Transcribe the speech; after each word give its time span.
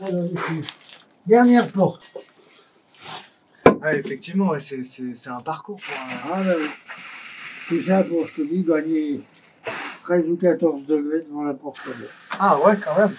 Alors, 0.00 0.24
ici, 0.26 0.60
dernière 1.26 1.70
porte. 1.72 2.02
Ah, 3.82 3.94
effectivement, 3.94 4.50
ouais, 4.50 4.60
c'est, 4.60 4.82
c'est, 4.82 5.14
c'est 5.14 5.30
un 5.30 5.40
parcours 5.40 5.76
pour 5.80 5.94
un- 5.94 6.32
Ah, 6.34 6.42
ben. 6.44 6.56
Tout 7.68 7.82
ça 7.82 8.02
pour, 8.04 8.26
je 8.28 8.34
te 8.34 8.42
dis, 8.42 8.62
gagner 8.62 9.20
13 10.04 10.24
ou 10.28 10.36
14 10.36 10.86
degrés 10.86 11.22
devant 11.28 11.42
la 11.42 11.54
porte. 11.54 11.84
là. 11.86 11.92
Ah 12.38 12.58
ouais, 12.60 12.74
quand 12.76 12.96
même. 12.96 13.14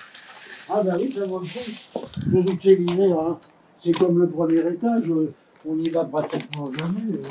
Ah, 0.70 0.82
ben 0.84 0.96
oui, 1.00 1.12
ça 1.12 1.26
vaut 1.26 1.40
le 1.40 1.46
coup. 1.46 2.05
Je 2.32 2.39
dis 2.39 2.57
que 2.57 2.63
c'est 2.63 2.75
l'hiver, 2.75 3.20
hein. 3.20 3.39
C'est 3.84 3.91
comme 3.98 4.20
le 4.20 4.30
premier 4.30 4.59
étage, 4.71 5.09
euh, 5.09 5.34
on 5.66 5.75
n'y 5.75 5.89
va 5.89 6.04
pratiquement 6.05 6.71
jamais. 6.71 7.14
euh. 7.16 7.21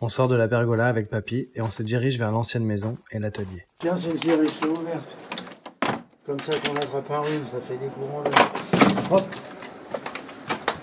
On 0.00 0.08
sort 0.08 0.28
de 0.28 0.34
la 0.34 0.48
pergola 0.48 0.86
avec 0.86 1.08
papy 1.10 1.50
et 1.54 1.60
on 1.60 1.70
se 1.70 1.82
dirige 1.82 2.18
vers 2.18 2.30
l'ancienne 2.30 2.64
maison 2.64 2.96
et 3.10 3.18
l'atelier. 3.18 3.66
Tiens, 3.80 3.98
celle-ci 3.98 4.30
elle 4.30 4.40
reste 4.40 4.64
ouverte. 4.64 5.29
Comme 6.30 6.38
ça, 6.38 6.52
qu'on 6.60 6.76
attrape 6.76 7.10
un 7.10 7.18
rhume, 7.22 7.44
ça 7.50 7.58
fait 7.60 7.76
des 7.76 7.88
courants 7.88 8.22
d'air. 8.22 8.52
Hop. 9.10 9.26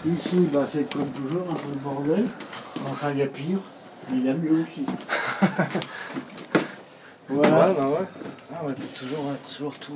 Ici, 0.05 0.39
bah, 0.51 0.67
c'est 0.69 0.93
comme 0.93 1.07
toujours, 1.11 1.43
un 1.49 1.53
peu 1.53 1.69
le 1.73 1.79
bordel. 1.79 2.25
Enfin, 2.85 3.11
il 3.13 3.19
y 3.19 3.21
a 3.21 3.27
pire, 3.27 3.59
mais 4.09 4.17
il 4.17 4.25
y 4.25 4.29
a 4.29 4.33
mieux 4.33 4.63
aussi. 4.63 4.85
voilà. 7.29 7.69
bah 7.69 7.87
ouais. 7.87 8.07
Ah 8.53 8.65
ouais, 8.65 8.73
toujours, 8.99 9.23
toujours 9.49 9.79
tout. 9.79 9.93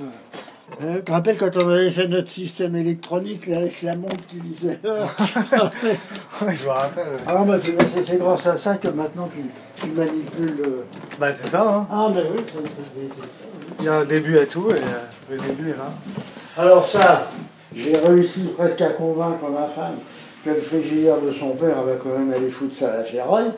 Euh, 0.82 1.00
tu 1.00 1.04
te 1.04 1.12
rappelles 1.12 1.38
quand 1.38 1.58
on 1.58 1.68
avait 1.70 1.92
fait 1.92 2.08
notre 2.08 2.32
système 2.32 2.78
électronique, 2.78 3.48
là, 3.48 3.58
avec 3.58 3.82
la 3.82 3.98
montre 3.98 4.26
qui 4.28 4.38
disait... 4.38 4.80
Ouais, 4.86 6.56
je 6.56 6.64
me 6.64 6.70
rappelle. 6.70 7.18
ah, 7.28 7.44
bah, 7.44 7.58
c'est- 8.06 8.18
grâce 8.18 8.48
à 8.48 8.56
ça 8.56 8.76
que 8.76 8.88
maintenant 8.88 9.30
tu, 9.36 9.44
tu 9.76 9.90
manipules... 9.90 10.62
euh, 10.66 10.86
Bah 11.20 11.34
c'est 11.34 11.50
ça, 11.50 11.68
hein. 11.70 11.88
Ah, 11.92 12.08
ben 12.16 12.24
oui, 12.34 12.42
c'est 12.48 12.56
ça. 12.64 13.52
Il 13.82 13.86
y 13.86 13.90
a 13.90 13.96
un 13.96 14.06
début 14.06 14.38
à 14.38 14.46
tout 14.46 14.70
et 14.70 14.76
euh, 14.76 15.32
le 15.32 15.38
début 15.38 15.72
est 15.72 15.78
là. 15.78 15.92
Alors 16.56 16.86
ça, 16.86 17.24
j'ai 17.76 17.98
réussi 17.98 18.50
presque 18.56 18.80
à 18.82 18.90
convaincre 18.90 19.50
ma 19.50 19.68
femme 19.68 19.96
que 20.46 20.52
le 20.52 20.60
frigidaire 20.60 21.20
de 21.20 21.32
son 21.32 21.52
père 21.52 21.82
va 21.82 21.96
quand 21.96 22.16
même 22.16 22.32
aller 22.32 22.50
foutre 22.50 22.76
ça 22.76 22.94
à 22.94 22.98
la 22.98 23.04
ferraille. 23.04 23.52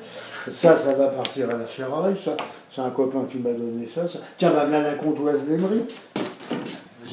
Ça, 0.49 0.77
ça 0.77 0.94
va 0.94 1.07
partir 1.07 1.49
à 1.49 1.57
la 1.57 1.66
ferraille. 1.66 2.16
Ça, 2.16 2.38
c'est 2.73 2.79
un 2.79 2.89
copain 2.91 3.25
qui 3.29 3.39
m'a 3.39 3.51
donné 3.51 3.85
ça. 3.94 4.07
ça. 4.07 4.19
Tiens, 4.38 4.51
voilà 4.51 4.81
la 4.81 4.94
comptoise 4.94 5.45
d'Emeric. 5.45 5.94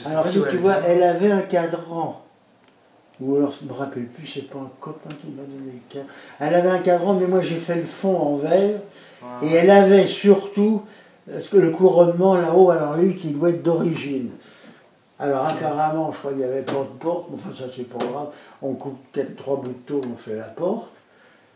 Alors 0.07 0.29
si 0.29 0.41
tu 0.49 0.57
vois, 0.59 0.77
elle 0.87 1.03
avait 1.03 1.33
un 1.33 1.43
cadran. 1.43 2.23
Ou 3.21 3.37
alors, 3.37 3.53
je 3.61 3.67
me 3.67 3.73
rappelle 3.73 4.07
plus, 4.07 4.27
c'est 4.27 4.49
pas 4.49 4.61
un 4.61 4.71
copain 4.81 5.11
qui 5.21 5.27
m'a 5.33 5.43
donné 5.43 5.73
le 5.73 5.93
cadran. 5.93 6.09
Elle 6.39 6.55
avait 6.55 6.71
un 6.71 6.79
cadran, 6.79 7.15
mais 7.15 7.27
moi 7.27 7.41
j'ai 7.43 7.57
fait 7.57 7.75
le 7.75 7.83
fond 7.83 8.17
en 8.17 8.37
verre. 8.37 8.79
Ouais. 9.23 9.49
Et 9.49 9.55
elle 9.55 9.71
avait 9.71 10.07
surtout 10.07 10.83
parce 11.33 11.49
que 11.49 11.57
le 11.57 11.71
couronnement 11.71 12.37
là-haut, 12.37 12.71
alors 12.71 12.97
lui 12.97 13.15
qui 13.15 13.29
doit 13.29 13.51
être 13.51 13.63
d'origine. 13.63 14.31
Alors 15.19 15.47
apparemment, 15.47 16.11
je 16.13 16.19
crois 16.19 16.31
qu'il 16.31 16.41
n'y 16.41 16.47
avait 16.47 16.63
pas 16.63 16.73
de 16.73 16.99
porte, 16.99 17.29
mais 17.31 17.37
enfin 17.37 17.55
ça 17.57 17.71
c'est 17.75 17.89
pas 17.89 17.99
grave. 17.99 18.29
On 18.63 18.73
coupe 18.75 18.99
quatre, 19.13 19.37
trois 19.37 19.57
bouts 19.57 19.69
de 19.69 19.87
tôle, 19.87 20.03
on 20.13 20.17
fait 20.17 20.37
la 20.37 20.45
porte. 20.45 20.89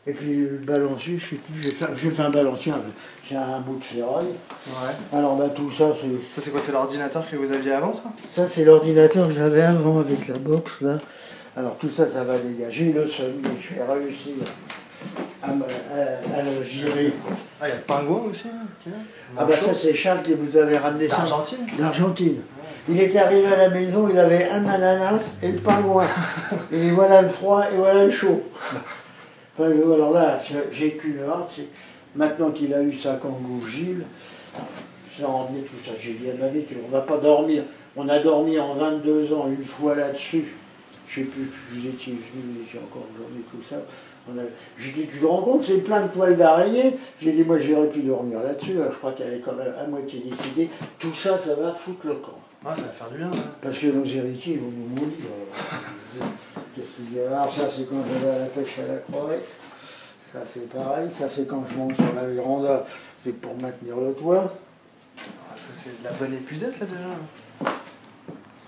Et 0.06 0.12
puis 0.12 0.36
le 0.36 0.58
balancier, 0.58 1.18
je 1.18 1.30
sais 1.30 1.36
plus, 1.36 1.62
j'ai 1.62 1.70
fait, 1.70 1.86
j'ai 1.96 2.10
fait 2.10 2.22
un 2.22 2.30
balancier, 2.30 2.74
j'ai 3.26 3.36
un 3.36 3.60
bout 3.60 3.78
de 3.78 3.84
ferraille. 3.84 4.34
Ouais. 4.66 5.18
Alors 5.18 5.34
bah 5.36 5.48
tout 5.48 5.70
ça, 5.70 5.86
c'est 5.98 6.34
Ça 6.34 6.42
c'est 6.42 6.50
quoi, 6.50 6.60
c'est 6.60 6.72
l'ordinateur 6.72 7.26
que 7.26 7.36
vous 7.36 7.50
aviez 7.50 7.72
avant 7.72 7.94
ça? 7.94 8.12
Ça 8.28 8.46
c'est 8.46 8.66
l'ordinateur 8.66 9.28
que 9.28 9.32
j'avais 9.32 9.62
avant 9.62 10.00
avec 10.00 10.28
la 10.28 10.36
box 10.36 10.82
là. 10.82 10.98
Alors 11.56 11.76
tout 11.78 11.88
ça, 11.88 12.06
ça 12.06 12.22
va 12.22 12.36
dégager 12.38 12.92
le 12.92 13.06
sommier. 13.06 13.48
Je 13.58 13.76
vais 13.76 13.84
réussir 13.84 14.34
à, 15.46 15.52
me- 15.52 15.64
à- 15.64 16.38
à 16.38 16.42
le 16.42 16.60
virer. 16.60 17.12
Ah, 17.60 17.66
il 17.66 17.70
y 17.70 17.72
a 17.72 17.74
le 17.76 17.80
pingouin 17.82 18.22
aussi. 18.30 18.48
Ah 19.36 19.44
bah 19.44 19.54
ça 19.54 19.72
c'est 19.74 19.94
Charles 19.94 20.22
qui 20.22 20.34
vous 20.34 20.56
avait 20.56 20.78
ramené 20.78 21.08
ça. 21.08 21.16
D'Argentine 21.18 21.66
D'Argentine. 21.78 22.42
Il 22.88 23.00
était 23.00 23.18
arrivé 23.18 23.46
à 23.46 23.56
la 23.56 23.70
maison, 23.70 24.08
il 24.10 24.18
avait 24.18 24.48
un 24.50 24.66
ananas 24.66 25.34
et 25.42 25.52
le 25.52 25.58
pingouin. 25.58 26.06
et 26.72 26.90
voilà 26.90 27.22
le 27.22 27.28
froid 27.28 27.64
et 27.72 27.76
voilà 27.76 28.04
le 28.04 28.10
chaud. 28.10 28.42
Enfin, 29.56 29.70
alors 29.70 30.12
là, 30.12 30.38
j'ai- 30.72 30.92
qu'une 30.96 31.20
hâte, 31.20 31.60
maintenant 32.16 32.50
qu'il 32.50 32.74
a 32.74 32.82
eu 32.82 32.92
sa 32.96 33.14
kangou 33.14 33.60
Gilles, 33.66 34.04
ça 35.08 35.28
en 35.28 35.44
est 35.56 35.62
tout 35.62 35.76
ça. 35.84 35.92
J'ai 35.98 36.14
dit 36.14 36.28
à 36.30 36.34
ma 36.34 36.48
vie, 36.48 36.64
on 36.84 36.90
va 36.90 37.00
pas 37.02 37.16
dormir. 37.18 37.62
On 37.96 38.08
a 38.08 38.18
dormi 38.18 38.58
en 38.58 38.74
22 38.74 39.32
ans 39.32 39.46
une 39.48 39.64
fois 39.64 39.94
là-dessus. 39.94 40.44
Je 41.06 41.20
sais 41.20 41.26
plus, 41.26 41.48
vous 41.70 41.86
étiez 41.86 42.14
venu, 42.14 42.64
j'ai 42.70 42.78
encore 42.78 43.04
aujourd'hui 43.14 43.44
tout 43.50 43.62
ça. 43.68 43.76
J'ai 44.78 44.92
dit, 44.92 45.06
tu 45.06 45.18
te 45.18 45.26
rends 45.26 45.42
compte, 45.42 45.62
c'est 45.62 45.78
plein 45.84 46.02
de 46.02 46.08
toiles 46.08 46.36
d'araignée. 46.36 46.96
J'ai 47.20 47.32
dit, 47.32 47.42
moi, 47.44 47.58
j'irai 47.58 47.88
plus 47.88 48.02
dormir 48.02 48.42
là-dessus. 48.42 48.80
Alors, 48.80 48.92
Je 48.92 48.96
crois 48.98 49.12
qu'elle 49.12 49.34
est 49.34 49.40
quand 49.40 49.54
même 49.54 49.72
à 49.78 49.86
moitié 49.86 50.20
décidée. 50.20 50.70
Tout 50.98 51.14
ça, 51.14 51.36
ça 51.38 51.54
va 51.54 51.72
foutre 51.72 52.06
le 52.06 52.14
camp. 52.14 52.38
Ah, 52.64 52.74
ça 52.74 52.82
va 52.82 52.88
faire 52.88 53.10
du 53.10 53.18
bien. 53.18 53.28
là. 53.30 53.36
Parce 53.60 53.78
que 53.78 53.86
nos 53.88 54.04
héritiers, 54.04 54.54
ils 54.54 54.60
vont 54.60 54.70
nous 54.74 54.88
mourir. 54.88 55.12
Qu'est-ce 56.74 56.96
qu'il 56.96 57.16
y 57.16 57.20
a 57.20 57.28
Alors, 57.40 57.52
ça, 57.52 57.64
c'est 57.70 57.88
quand 57.88 58.02
je 58.08 58.24
vais 58.26 58.32
à 58.34 58.38
la 58.38 58.46
pêche 58.46 58.78
à 58.78 58.92
la 58.92 58.98
crevette. 58.98 59.48
Ça, 60.32 60.40
c'est 60.52 60.68
pareil. 60.70 61.08
Ça, 61.12 61.28
c'est 61.30 61.46
quand 61.46 61.64
je 61.70 61.76
monte 61.76 61.94
sur 61.94 62.14
la 62.16 62.26
véranda. 62.26 62.84
C'est 63.18 63.34
pour 63.34 63.54
maintenir 63.60 63.96
le 63.98 64.12
toit. 64.14 64.54
Ah, 65.18 65.54
ça 65.56 65.68
c'est 65.72 66.00
de 66.00 66.04
la 66.04 66.12
bonne 66.12 66.32
épuisette 66.34 66.80
là 66.80 66.86
déjà. 66.86 67.74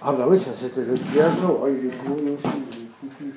Ah, 0.03 0.13
bah 0.13 0.27
oui, 0.29 0.39
ça, 0.39 0.51
c'était 0.55 0.83
le 0.83 0.95
piano. 0.95 1.63
Ah, 1.65 1.69
il 1.69 1.87
est 1.87 1.97
pourri 1.97 2.23
aussi. 2.23 2.57
Il 2.73 2.83
est 2.85 2.89
foutu. 3.01 3.35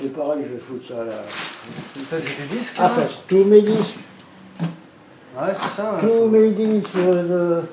C'est 0.00 0.12
pareil, 0.12 0.42
je 0.48 0.52
vais 0.54 0.58
foutre 0.58 0.88
ça 0.88 1.04
là. 1.04 1.22
Ça 2.06 2.16
c'est 2.20 2.42
des 2.48 2.56
disques 2.58 2.76
Ah, 2.78 2.82
là 2.84 2.88
ça, 2.94 3.02
c'est 3.08 3.26
tous 3.28 3.44
mes 3.44 3.62
disques. 3.62 3.98
Ouais, 4.60 5.52
c'est 5.54 5.68
ça. 5.68 5.92
hein, 5.94 5.98
Tous 6.00 6.08
faut- 6.08 6.28
mes 6.28 6.50
disques 6.52 6.90
euh, 6.96 7.60
de. 7.62 7.66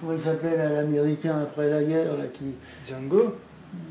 Comment 0.00 0.12
il 0.14 0.20
s'appelait 0.20 0.56
l'américain 0.56 1.36
après 1.42 1.70
la 1.70 1.82
guerre 1.82 2.16
là, 2.16 2.24
qui. 2.32 2.46
Django 2.86 3.36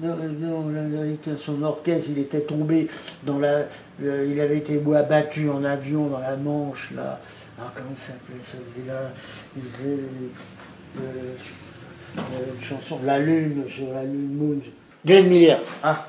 Non, 0.01 0.15
non, 0.39 0.69
l'Américain, 0.69 1.31
son 1.39 1.63
orchestre, 1.63 2.09
il 2.11 2.19
était 2.19 2.41
tombé 2.41 2.87
dans 3.23 3.39
la. 3.39 3.59
le- 3.99 4.27
il 4.27 4.39
avait 4.41 4.57
été 4.57 4.81
abattu 4.95 5.49
en 5.49 5.63
avion 5.63 6.07
dans 6.07 6.19
la 6.19 6.35
Manche, 6.35 6.91
là. 6.95 7.19
Ah, 7.59 7.71
comment 7.73 7.89
il 7.91 8.01
s'appelait 8.01 8.43
celui-là? 8.43 9.11
Il 9.55 9.63
faisait 9.63 9.99
euh, 10.99 11.35
euh, 12.17 12.21
une 12.59 12.63
chanson, 12.65 12.99
La 13.05 13.19
Lune, 13.19 13.63
sur 13.69 13.93
la 13.93 14.03
Lune 14.03 14.35
Moon. 14.35 14.59
Glenn 15.05 15.27
Miller. 15.27 15.59
Ah. 15.81 16.05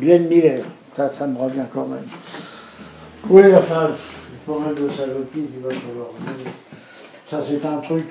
Glenn 0.00 0.26
Miller. 0.28 0.62
Ça, 0.96 1.10
ça 1.12 1.26
me 1.26 1.38
revient 1.38 1.64
quand 1.72 1.86
même. 1.86 2.06
Oui, 3.28 3.42
enfin, 3.54 3.90
il 4.32 4.52
pas 4.52 4.58
mal 4.58 4.74
de 4.74 4.88
saloperies 4.90 5.42
qui 5.42 5.58
va 5.62 5.70
falloir. 5.70 6.08
Ça, 7.26 7.40
c'est 7.46 7.66
un 7.66 7.78
truc, 7.78 8.06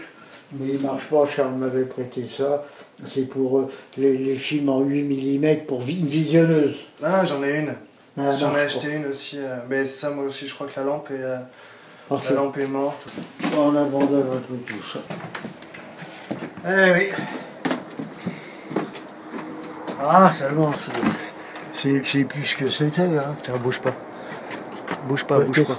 mais 0.53 0.68
il 0.73 0.79
marche 0.81 1.06
pas. 1.06 1.25
Charles 1.25 1.53
m'avait 1.56 1.85
prêté 1.85 2.28
ça. 2.28 2.63
C'est 3.06 3.24
pour 3.24 3.59
euh, 3.59 3.68
les, 3.97 4.18
les 4.18 4.35
films 4.35 4.69
en 4.69 4.81
8 4.81 5.40
mm 5.40 5.66
pour 5.66 5.81
vi- 5.81 6.00
une 6.00 6.06
visionneuse. 6.07 6.75
Ah, 7.03 7.25
j'en 7.25 7.44
ai 7.44 7.59
une. 7.59 7.74
Ah, 8.18 8.31
J'en 8.31 8.56
ai 8.56 8.62
acheté 8.62 8.91
une 8.94 9.07
aussi. 9.07 9.38
euh, 9.40 9.57
Mais 9.69 9.84
ça, 9.85 10.09
moi 10.12 10.25
aussi, 10.25 10.47
je 10.47 10.53
crois 10.53 10.68
que 10.68 10.79
la 10.79 10.85
lampe 10.85 11.09
est, 11.12 11.16
euh, 11.24 11.38
crois. 12.09 12.22
la 12.29 12.35
lampe 12.35 12.57
est 12.57 12.68
morte. 12.68 13.06
On 13.57 13.75
abandonne 13.75 14.28
un 14.31 14.41
peu 14.41 14.56
tout 14.66 14.84
ça. 14.94 15.00
Eh 16.68 16.91
oui. 16.91 17.07
Ah, 20.00 20.31
seulement, 20.38 20.72
c'est. 20.74 20.91
C'est 21.75 22.24
plus 22.24 22.46
ce 22.46 22.56
que 22.56 22.69
c'était. 22.69 23.02
Hein. 23.02 23.36
Tiens, 23.44 23.56
bouge 23.62 23.81
pas. 23.81 23.91
Bouge 25.08 25.25
pas, 25.25 25.40
bouge 25.40 25.66
pas. 25.66 25.78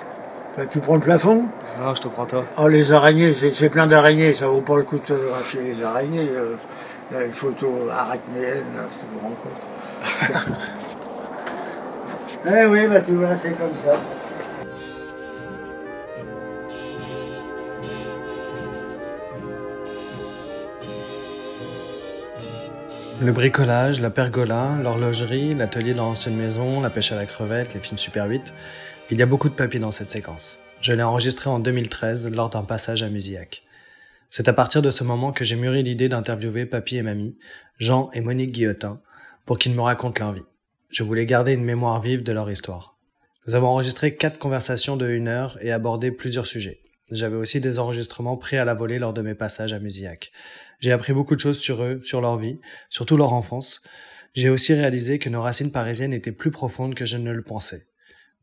Bah, 0.57 0.65
tu 0.71 0.79
prends 0.81 0.95
le 0.95 1.01
plafond 1.01 1.47
Non, 1.81 1.95
je 1.95 2.03
te 2.03 2.09
prends 2.09 2.27
toi. 2.27 2.45
Oh, 2.59 2.69
les 2.69 2.93
araignées, 2.93 3.33
c'est 3.33 3.53
c'est 3.55 3.71
plein 3.71 3.87
d'araignées, 3.87 4.35
ça 4.35 4.47
vaut 4.49 4.61
pas 4.61 4.77
le 4.77 4.83
coup 4.83 4.99
de 4.99 5.05
photographier 5.05 5.63
les 5.63 5.83
araignées. 5.83 6.29
euh. 6.31 6.57
Là, 7.13 7.23
une 7.25 7.33
photo 7.33 7.89
arachnéenne, 7.91 8.65
là, 8.77 8.83
tu 8.99 9.07
me 9.15 9.23
rends 9.23 9.37
compte. 9.43 10.57
eh 12.53 12.67
oui, 12.67 12.87
bah 12.89 13.01
tu 13.01 13.13
vois, 13.13 13.37
c'est 13.37 13.57
comme 13.57 13.77
ça. 13.77 13.93
Le 23.23 23.33
bricolage, 23.33 24.01
la 24.01 24.11
pergola, 24.11 24.79
l'horlogerie, 24.83 25.55
l'atelier 25.55 25.95
dans 25.95 26.05
l'ancienne 26.05 26.37
maison, 26.37 26.83
la 26.83 26.91
pêche 26.91 27.13
à 27.13 27.17
la 27.17 27.25
crevette, 27.25 27.73
les 27.73 27.81
films 27.81 27.97
Super 27.97 28.27
8. 28.27 28.53
Il 29.11 29.19
y 29.19 29.23
a 29.23 29.27
beaucoup 29.27 29.49
de 29.49 29.55
papier 29.55 29.81
dans 29.81 29.91
cette 29.91 30.11
séquence. 30.11 30.59
Je 30.83 30.93
l'ai 30.93 31.03
enregistré 31.03 31.49
en 31.49 31.59
2013 31.59 32.31
lors 32.31 32.51
d'un 32.51 32.63
passage 32.63 33.03
à 33.03 33.09
Musillac. 33.09 33.63
C'est 34.29 34.49
à 34.49 34.53
partir 34.53 34.83
de 34.83 34.91
ce 34.91 35.03
moment 35.03 35.33
que 35.33 35.45
j'ai 35.45 35.57
mûri 35.57 35.83
l'idée 35.83 36.11
d'interviewer 36.11 36.67
Papy 36.67 36.99
et 36.99 37.03
Mamie, 37.03 37.39
Jean 37.79 38.11
et 38.13 38.21
Monique 38.21 38.53
Guillotin, 38.53 39.01
pour 39.47 39.57
qu'ils 39.57 39.75
me 39.75 39.81
racontent 39.81 40.23
leur 40.23 40.35
vie. 40.35 40.45
Je 40.91 41.03
voulais 41.03 41.25
garder 41.25 41.53
une 41.53 41.65
mémoire 41.65 42.03
vive 42.03 42.23
de 42.23 42.33
leur 42.33 42.51
histoire. 42.51 42.99
Nous 43.47 43.55
avons 43.55 43.69
enregistré 43.69 44.15
quatre 44.15 44.39
conversations 44.39 44.99
de 44.99 45.09
une 45.09 45.29
heure 45.29 45.57
et 45.63 45.73
abordé 45.73 46.11
plusieurs 46.11 46.47
sujets. 46.47 46.81
J'avais 47.11 47.37
aussi 47.37 47.61
des 47.61 47.79
enregistrements 47.79 48.37
pris 48.37 48.57
à 48.57 48.65
la 48.65 48.75
volée 48.75 48.99
lors 48.99 49.13
de 49.13 49.23
mes 49.23 49.35
passages 49.35 49.73
à 49.73 49.79
Musillac. 49.79 50.33
J'ai 50.81 50.93
appris 50.93 51.13
beaucoup 51.13 51.35
de 51.35 51.41
choses 51.41 51.59
sur 51.59 51.83
eux, 51.83 52.01
sur 52.03 52.21
leur 52.21 52.39
vie, 52.39 52.59
surtout 52.91 53.17
leur 53.17 53.33
enfance. 53.33 53.81
J'ai 54.35 54.51
aussi 54.51 54.75
réalisé 54.75 55.19
que 55.19 55.29
nos 55.29 55.43
racines 55.43 55.71
parisiennes 55.71 56.13
étaient 56.13 56.33
plus 56.33 56.51
profondes 56.51 56.95
que 56.95 57.07
je 57.07 57.17
ne 57.17 57.33
le 57.33 57.43
pensais. 57.43 57.87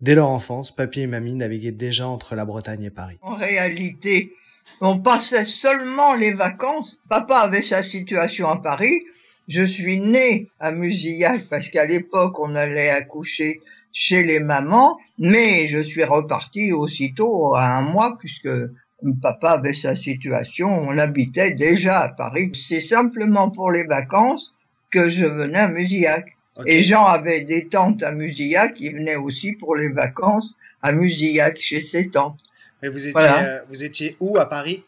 Dès 0.01 0.15
leur 0.15 0.29
enfance, 0.29 0.75
papy 0.75 1.01
et 1.01 1.07
mamie 1.07 1.33
naviguaient 1.33 1.71
déjà 1.71 2.07
entre 2.07 2.35
la 2.35 2.45
Bretagne 2.45 2.83
et 2.83 2.89
Paris. 2.89 3.17
En 3.21 3.35
réalité, 3.35 4.33
on 4.81 4.99
passait 4.99 5.45
seulement 5.45 6.13
les 6.15 6.33
vacances. 6.33 6.97
Papa 7.09 7.37
avait 7.37 7.61
sa 7.61 7.83
situation 7.83 8.47
à 8.47 8.61
Paris 8.61 9.01
je 9.47 9.65
suis 9.65 9.99
née 9.99 10.49
à 10.59 10.71
Musillac 10.71 11.49
parce 11.49 11.67
qu'à 11.69 11.85
l'époque, 11.85 12.39
on 12.39 12.55
allait 12.55 12.89
accoucher 12.89 13.59
chez 13.93 14.23
les 14.23 14.39
mamans, 14.39 14.97
mais 15.19 15.67
je 15.67 15.81
suis 15.81 16.03
reparti 16.03 16.73
aussitôt 16.73 17.55
à 17.55 17.77
un 17.77 17.81
mois 17.81 18.17
puisque 18.19 18.49
papa 19.21 19.51
avait 19.51 19.73
sa 19.73 19.95
situation, 19.95 20.67
on 20.67 20.97
habitait 20.97 21.51
déjà 21.51 21.99
à 21.99 22.09
Paris. 22.09 22.51
C'est 22.55 22.79
simplement 22.79 23.49
pour 23.49 23.71
les 23.71 23.83
vacances 23.83 24.53
que 24.89 25.09
je 25.09 25.25
venais 25.25 25.59
à 25.59 25.67
Musillac. 25.67 26.35
Et 26.65 26.83
Jean 26.83 27.05
avait 27.05 27.41
des 27.41 27.67
tantes 27.67 28.03
à 28.03 28.11
Musillac, 28.11 28.75
qui 28.75 28.89
venaient 28.89 29.15
aussi 29.15 29.53
pour 29.53 29.75
les 29.75 29.89
vacances 29.89 30.53
à 30.83 30.91
Musillac 30.91 31.57
chez 31.59 31.81
ses 31.81 32.09
tantes. 32.09 32.39
Et 32.83 32.89
vous 32.89 33.07
étiez, 33.07 33.27
euh, 33.27 33.59
vous 33.69 33.83
étiez 33.83 34.15
où 34.19 34.37
à 34.37 34.45
Paris? 34.47 34.83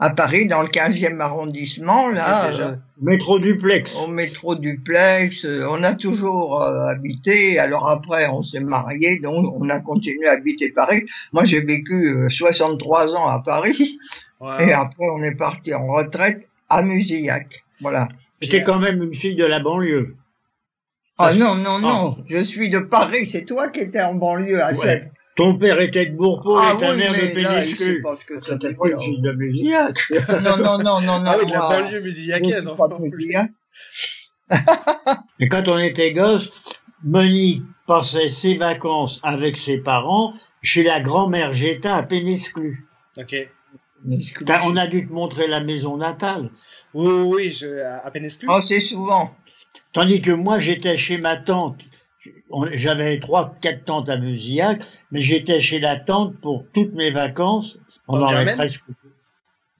À 0.00 0.10
Paris, 0.10 0.46
dans 0.46 0.62
le 0.62 0.68
15e 0.68 1.20
arrondissement, 1.20 2.08
là. 2.08 2.48
déjà. 2.48 2.68
Euh, 2.68 2.76
métro 3.00 3.38
duplex. 3.38 3.94
Au 3.96 4.08
métro 4.08 4.56
duplex. 4.56 5.44
Euh, 5.44 5.66
on 5.70 5.82
a 5.82 5.94
toujours 5.94 6.62
habité. 6.62 7.58
Alors 7.58 7.88
après, 7.88 8.26
on 8.26 8.42
s'est 8.42 8.60
marié, 8.60 9.20
donc 9.20 9.54
on 9.54 9.68
a 9.70 9.80
continué 9.80 10.26
à 10.26 10.32
habiter 10.32 10.72
Paris. 10.72 11.04
Moi, 11.32 11.44
j'ai 11.44 11.60
vécu 11.60 12.26
63 12.28 13.14
ans 13.14 13.28
à 13.28 13.40
Paris. 13.40 13.98
Et 14.60 14.72
après, 14.72 15.06
on 15.12 15.22
est 15.22 15.36
parti 15.36 15.72
en 15.72 15.86
retraite 15.86 16.48
à 16.68 16.82
Musillac. 16.82 17.64
Voilà. 17.80 18.08
C'était 18.42 18.62
quand 18.62 18.78
même 18.78 19.02
une 19.02 19.14
fille 19.14 19.36
de 19.36 19.44
la 19.44 19.60
banlieue. 19.60 20.16
Ah 21.16 21.32
non, 21.34 21.54
non, 21.54 21.78
non, 21.78 22.16
je 22.28 22.42
suis 22.42 22.70
de 22.70 22.80
Paris, 22.80 23.26
c'est 23.26 23.44
toi 23.44 23.68
qui 23.68 23.80
étais 23.80 24.02
en 24.02 24.14
banlieue 24.14 24.60
à 24.60 24.72
ouais. 24.72 25.12
Ton 25.36 25.58
père 25.58 25.80
était 25.80 26.06
de 26.06 26.16
Bourpeau 26.16 26.56
ah, 26.56 26.74
et 26.74 26.80
ta 26.80 26.94
mère 26.94 27.12
de 27.12 27.34
Péniscule. 27.34 28.02
C'était 28.46 28.74
pas 28.74 28.88
une 28.88 29.00
fille 29.00 29.20
de 29.20 29.32
Musillac. 29.32 29.96
non, 30.42 30.56
non, 30.56 30.78
non, 30.78 31.00
non, 31.00 31.20
non. 31.20 31.24
Ah 31.26 31.36
oui, 31.38 31.46
de 31.46 31.52
la 31.52 31.68
banlieue 31.68 32.00
musillacaise. 32.00 32.72
Pas 32.76 32.88
de 32.88 32.96
Mais 35.40 35.48
quand 35.48 35.66
on 35.68 35.78
était 35.78 36.12
gosse, 36.12 36.50
Monique 37.02 37.62
passait 37.86 38.28
ses 38.28 38.56
vacances 38.56 39.18
avec 39.24 39.56
ses 39.56 39.78
parents 39.78 40.34
chez 40.62 40.84
la 40.84 41.00
grand-mère 41.00 41.52
Gétin 41.52 41.94
à 41.94 42.04
Pénisclu. 42.04 42.86
Ok. 43.18 43.34
On 44.06 44.76
a 44.76 44.86
dû 44.86 45.06
te 45.06 45.12
montrer 45.12 45.48
la 45.48 45.64
maison 45.64 45.96
natale. 45.96 46.50
Oui, 46.92 47.22
oui, 47.26 47.50
je, 47.50 47.82
à 47.82 48.10
Pénisclu. 48.10 48.46
Oh, 48.50 48.60
c'est 48.60 48.82
souvent. 48.82 49.30
Tandis 49.92 50.22
que 50.22 50.30
moi, 50.30 50.58
j'étais 50.60 50.96
chez 50.96 51.18
ma 51.18 51.36
tante. 51.36 51.80
J'avais 52.72 53.20
trois, 53.20 53.54
quatre 53.60 53.84
tantes 53.84 54.08
à 54.08 54.18
Musillac, 54.18 54.82
mais 55.10 55.22
j'étais 55.22 55.60
chez 55.60 55.78
la 55.78 55.98
tante 55.98 56.36
pour 56.40 56.64
toutes 56.72 56.94
mes 56.94 57.10
vacances. 57.10 57.78
On 58.08 58.24
presque... 58.24 58.80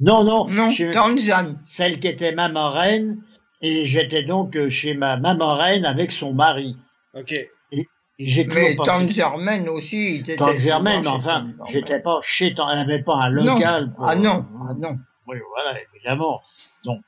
Non, 0.00 0.25
non. 0.25 0.49
Non, 0.49 0.70
tante 0.93 1.19
Jeanne. 1.19 1.58
Celle 1.64 2.00
qui 2.00 2.08
était 2.08 2.32
ma 2.32 2.49
marraine. 2.49 3.19
Et 3.62 3.87
j'étais 3.87 4.25
donc 4.25 4.56
euh, 4.56 4.69
chez 4.69 4.93
ma 4.93 5.17
maman 5.17 5.55
reine 5.56 5.87
avec 5.87 6.12
son 6.12 6.35
mari. 6.35 6.76
Ok. 7.14 7.32
Et, 7.73 7.88
mais 8.19 8.76
tante 8.76 9.08
Germaine 9.08 9.69
aussi. 9.69 10.23
Tante 10.37 10.58
Germaine, 10.58 11.08
enfin, 11.08 11.49
j'étais 11.69 12.00
pas 12.00 12.19
chez 12.23 12.55
tante, 12.55 12.69
elle 12.73 12.81
n'avait 12.81 13.02
pas 13.02 13.14
un 13.17 13.31
local. 13.31 13.93
Ah 13.99 14.17
non, 14.17 14.44
ah 14.69 14.75
non. 14.76 14.97
Oui, 15.26 15.38
voilà, 15.50 15.79
évidemment. 15.94 16.43
Donc, 16.85 17.00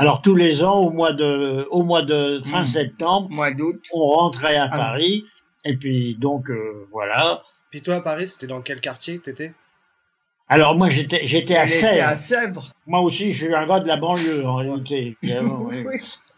alors 0.00 0.22
tous 0.22 0.34
les 0.34 0.62
ans, 0.62 0.78
au 0.78 0.90
mois 0.90 1.12
de, 1.12 1.66
au 1.70 1.82
mois 1.82 2.02
de 2.02 2.40
fin 2.42 2.62
hmm. 2.62 2.68
septembre, 2.68 3.28
mois 3.30 3.52
d'août, 3.52 3.78
on 3.92 4.06
rentrait 4.06 4.56
à 4.56 4.68
ah. 4.72 4.76
Paris. 4.76 5.26
Et 5.66 5.76
puis 5.76 6.16
donc 6.18 6.48
euh, 6.50 6.86
voilà. 6.90 7.42
Puis 7.70 7.82
toi 7.82 7.96
à 7.96 8.00
Paris, 8.00 8.28
c'était 8.28 8.46
dans 8.46 8.62
quel 8.62 8.80
quartier 8.80 9.18
que 9.18 9.24
t'étais? 9.24 9.52
Alors 10.48 10.74
moi 10.74 10.88
j'étais 10.88 11.26
j'étais 11.26 11.56
à 11.56 11.68
Sèvres. 11.68 12.08
à 12.08 12.16
Sèvres. 12.16 12.72
Moi 12.86 13.00
aussi 13.00 13.34
je 13.34 13.44
suis 13.44 13.54
un 13.54 13.66
gars 13.66 13.80
de 13.80 13.86
la 13.86 13.98
banlieue 13.98 14.46
en 14.46 14.56
réalité. 14.56 15.18
oui. 15.22 15.84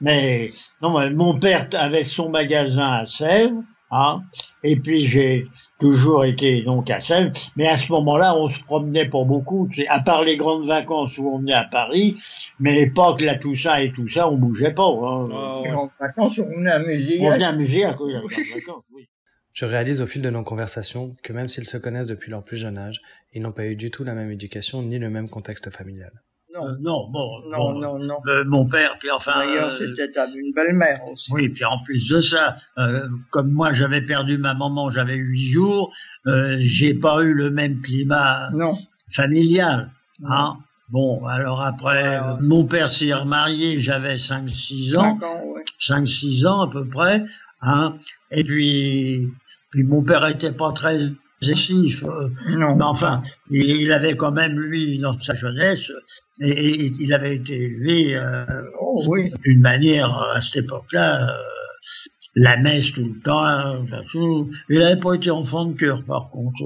Mais 0.00 0.50
non, 0.82 1.10
mon 1.12 1.38
père 1.38 1.68
avait 1.74 2.02
son 2.02 2.30
magasin 2.30 2.94
à 2.94 3.06
Sèvres. 3.06 3.62
Hein 3.94 4.22
et 4.64 4.76
puis 4.76 5.06
j'ai 5.06 5.48
toujours 5.78 6.24
été 6.24 6.62
donc 6.62 6.88
à 6.88 7.02
Sèvres, 7.02 7.32
mais 7.56 7.68
à 7.68 7.76
ce 7.76 7.92
moment-là, 7.92 8.34
on 8.36 8.48
se 8.48 8.58
promenait 8.62 9.08
pour 9.08 9.26
beaucoup, 9.26 9.68
à 9.88 10.00
part 10.00 10.24
les 10.24 10.38
grandes 10.38 10.66
vacances 10.66 11.18
où 11.18 11.28
on 11.28 11.38
venait 11.38 11.52
à 11.52 11.68
Paris, 11.70 12.16
mais 12.58 12.74
l'époque 12.74 13.20
là 13.20 13.36
tout 13.36 13.54
ça 13.54 13.82
et 13.82 13.92
tout 13.92 14.08
ça, 14.08 14.30
on 14.30 14.38
bougeait 14.38 14.72
pas. 14.72 14.86
Hein. 14.86 15.24
Oh, 15.30 15.62
Les 15.64 15.70
grandes 15.70 15.90
vacances, 16.00 16.38
on 16.38 16.48
venait 16.48 16.70
à 16.70 16.78
Musillac. 16.78 17.20
On 17.22 17.34
venait 17.34 17.44
à 17.44 17.52
Musillac, 17.52 18.00
oui, 18.00 18.14
vacances, 18.14 18.84
oui. 18.94 19.08
Je 19.52 19.66
réalise 19.66 20.00
au 20.00 20.06
fil 20.06 20.22
de 20.22 20.30
nos 20.30 20.42
conversations 20.42 21.14
que 21.22 21.34
même 21.34 21.48
s'ils 21.48 21.66
se 21.66 21.76
connaissent 21.76 22.06
depuis 22.06 22.30
leur 22.30 22.42
plus 22.42 22.56
jeune 22.56 22.78
âge, 22.78 23.02
ils 23.34 23.42
n'ont 23.42 23.52
pas 23.52 23.66
eu 23.66 23.76
du 23.76 23.90
tout 23.90 24.04
la 24.04 24.14
même 24.14 24.30
éducation 24.30 24.80
ni 24.80 24.98
le 24.98 25.10
même 25.10 25.28
contexte 25.28 25.68
familial. 25.68 26.12
Non, 26.54 26.68
euh, 26.68 26.76
non, 26.80 27.08
bon, 27.10 27.36
non, 27.50 27.78
non, 27.78 27.98
non. 27.98 28.18
Euh, 28.26 28.44
mon 28.44 28.66
père, 28.66 28.96
puis 28.98 29.10
enfin. 29.10 29.32
D'ailleurs, 29.36 29.72
euh, 29.72 29.94
c'était 29.96 30.10
une 30.34 30.52
belle-mère 30.52 31.00
aussi. 31.10 31.32
Oui, 31.32 31.48
puis 31.48 31.64
en 31.64 31.78
plus 31.82 32.08
de 32.08 32.20
ça, 32.20 32.58
comme 33.30 33.50
moi 33.52 33.72
j'avais 33.72 34.02
perdu 34.02 34.38
ma 34.38 34.54
maman, 34.54 34.90
j'avais 34.90 35.16
huit 35.16 35.46
jours, 35.46 35.92
j'ai 36.58 36.94
pas 36.94 37.22
eu 37.22 37.32
le 37.32 37.50
même 37.50 37.80
climat 37.80 38.50
non. 38.52 38.76
familial. 39.10 39.90
Hein. 40.24 40.58
Bon, 40.90 41.24
alors 41.24 41.62
après, 41.62 42.20
mon 42.42 42.66
père 42.66 42.90
s'est 42.90 43.14
remarié, 43.14 43.78
j'avais 43.78 44.16
5-6 44.16 44.98
ans. 44.98 45.18
5-6 45.80 46.46
ans 46.46 46.60
à 46.62 46.70
peu 46.70 46.86
près. 46.86 47.24
Hein. 47.62 47.96
Et 48.30 48.44
puis, 48.44 49.28
puis 49.70 49.84
mon 49.84 50.02
père 50.02 50.26
était 50.26 50.52
pas 50.52 50.72
très 50.72 50.98
euh, 51.42 52.28
non. 52.56 52.76
Mais 52.76 52.84
enfin, 52.84 53.22
il, 53.50 53.92
avait 53.92 54.16
quand 54.16 54.32
même, 54.32 54.58
lui, 54.58 54.98
dans 54.98 55.18
sa 55.18 55.34
jeunesse, 55.34 55.90
et, 56.40 56.92
il 56.98 57.12
avait 57.12 57.36
été 57.36 57.54
élevé 57.54 58.14
euh, 58.14 58.44
oh, 58.80 59.02
oui. 59.08 59.30
d'une 59.44 59.60
manière, 59.60 60.16
à 60.34 60.40
cette 60.40 60.64
époque-là, 60.64 61.30
euh, 61.30 61.36
la 62.36 62.56
messe 62.56 62.92
tout 62.92 63.04
le 63.04 63.20
temps, 63.20 63.44
il 64.68 64.78
n'avait 64.78 65.00
pas 65.00 65.14
été 65.14 65.30
enfant 65.30 65.66
de 65.66 65.74
cœur, 65.74 66.02
par 66.04 66.28
contre. 66.28 66.62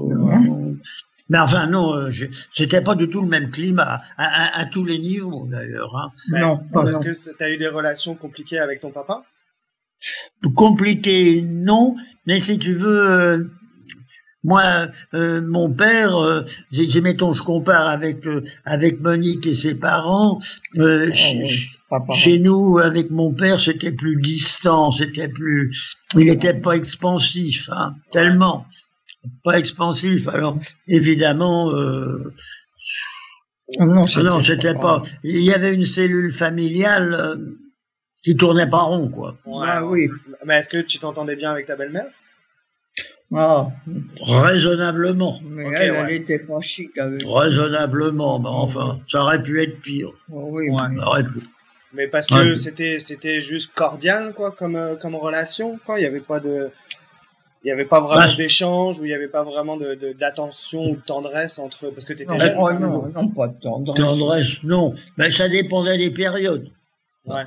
mais 1.29 1.39
enfin, 1.39 1.67
non, 1.67 2.09
c'était 2.53 2.81
pas 2.81 2.95
du 2.95 3.09
tout 3.09 3.21
le 3.21 3.27
même 3.27 3.49
climat, 3.51 4.01
à, 4.17 4.65
tous 4.71 4.85
les 4.85 4.99
niveaux, 4.99 5.47
d'ailleurs. 5.49 5.93
Hein. 5.97 6.11
Non, 6.29 6.57
parce 6.71 6.99
que 6.99 7.09
tu 7.09 7.43
as 7.43 7.49
eu 7.49 7.57
des 7.57 7.67
relations 7.67 8.15
compliquées 8.15 8.59
avec 8.59 8.79
ton 8.79 8.91
papa? 8.91 9.23
Compliquées, 10.55 11.41
non, 11.41 11.95
mais 12.27 12.39
si 12.39 12.59
tu 12.59 12.73
veux 12.73 13.49
moi, 14.47 14.87
euh, 15.13 15.41
mon 15.45 15.69
père, 15.69 16.15
euh, 16.15 16.45
mettons, 17.03 17.33
je 17.33 17.43
compare 17.43 17.89
avec 17.89 18.25
euh, 18.25 18.41
avec 18.63 19.01
Monique 19.01 19.45
et 19.45 19.55
ses 19.55 19.77
parents. 19.77 20.39
Euh, 20.77 21.11
ah 21.91 21.99
chez, 22.13 22.39
nous, 22.39 22.77
avec 22.77 23.09
mon 23.11 23.33
père, 23.33 23.59
c'était 23.59 23.91
plus 23.91 24.21
distant, 24.21 24.91
c'était 24.91 25.27
plus, 25.27 25.97
il 26.15 26.27
n'était 26.27 26.53
pas 26.53 26.77
expansif, 26.77 27.69
hein, 27.73 27.95
tellement 28.13 28.65
pas 29.43 29.59
expansif. 29.59 30.29
Alors, 30.29 30.57
évidemment. 30.87 31.73
Ah 33.79 33.85
non, 33.85 34.05
non 34.23 34.41
c'était 34.41 34.75
pas. 34.75 35.03
Il 35.23 35.43
y 35.43 35.51
avait 35.51 35.73
une 35.73 35.83
cellule 35.83 36.31
familiale 36.31 37.37
qui 38.23 38.37
tournait 38.37 38.69
pas 38.69 38.83
rond, 38.83 39.09
quoi. 39.09 39.37
ah 39.61 39.85
oui. 39.85 40.07
Mais 40.45 40.59
est-ce 40.59 40.69
que 40.69 40.77
tu 40.77 40.99
t'entendais 40.99 41.35
bien 41.35 41.51
avec 41.51 41.65
ta 41.65 41.75
belle-mère? 41.75 42.07
Ah, 43.33 43.71
raisonnablement. 44.21 45.39
Mais 45.43 45.65
elle, 45.75 45.95
elle 45.95 46.11
était 46.11 46.39
pas 46.39 46.61
chic 46.61 46.97
avec. 46.97 47.23
Raisonnablement, 47.25 48.39
mais 48.39 48.49
enfin, 48.49 48.99
ça 49.07 49.21
aurait 49.21 49.43
pu 49.43 49.61
être 49.61 49.81
pire. 49.81 50.11
Oh, 50.31 50.47
oui, 50.51 50.69
ouais, 50.69 50.77
ça 50.77 51.07
aurait 51.07 51.23
pu. 51.23 51.39
Mais 51.93 52.07
parce 52.07 52.27
que 52.27 52.55
c'était 52.55 52.99
c'était 52.99 53.41
juste 53.41 53.73
cordial 53.73 54.33
quoi 54.33 54.51
comme 54.51 54.75
euh, 54.75 54.95
comme 54.95 55.15
relation 55.15 55.79
quoi, 55.85 55.99
il 55.99 56.03
y 56.03 56.05
avait 56.05 56.19
pas 56.19 56.39
de 56.39 56.69
il 57.63 57.69
y 57.69 57.71
avait 57.71 57.85
pas 57.85 58.01
vraiment 58.01 58.27
bah, 58.27 58.35
d'échange 58.35 58.99
ou 58.99 59.05
il 59.05 59.11
y 59.11 59.13
avait 59.13 59.27
pas 59.27 59.43
vraiment 59.43 59.77
de 59.77 60.13
d'attention 60.13 60.91
ou 60.91 60.95
de 60.95 61.01
tendresse 61.01 61.59
entre 61.59 61.89
parce 61.89 62.05
que 62.05 62.13
tu 62.13 62.23
étais 62.23 62.39
jeune. 62.39 62.55
Oh, 62.57 62.71
non, 62.71 63.11
non, 63.13 63.29
pas 63.29 63.47
de 63.47 63.59
tendresse. 63.59 63.95
Tendresse 63.95 64.63
non, 64.63 64.93
mais 65.17 65.31
ça 65.31 65.49
dépendait 65.49 65.97
des 65.97 66.11
périodes. 66.11 66.69
Ouais. 67.25 67.43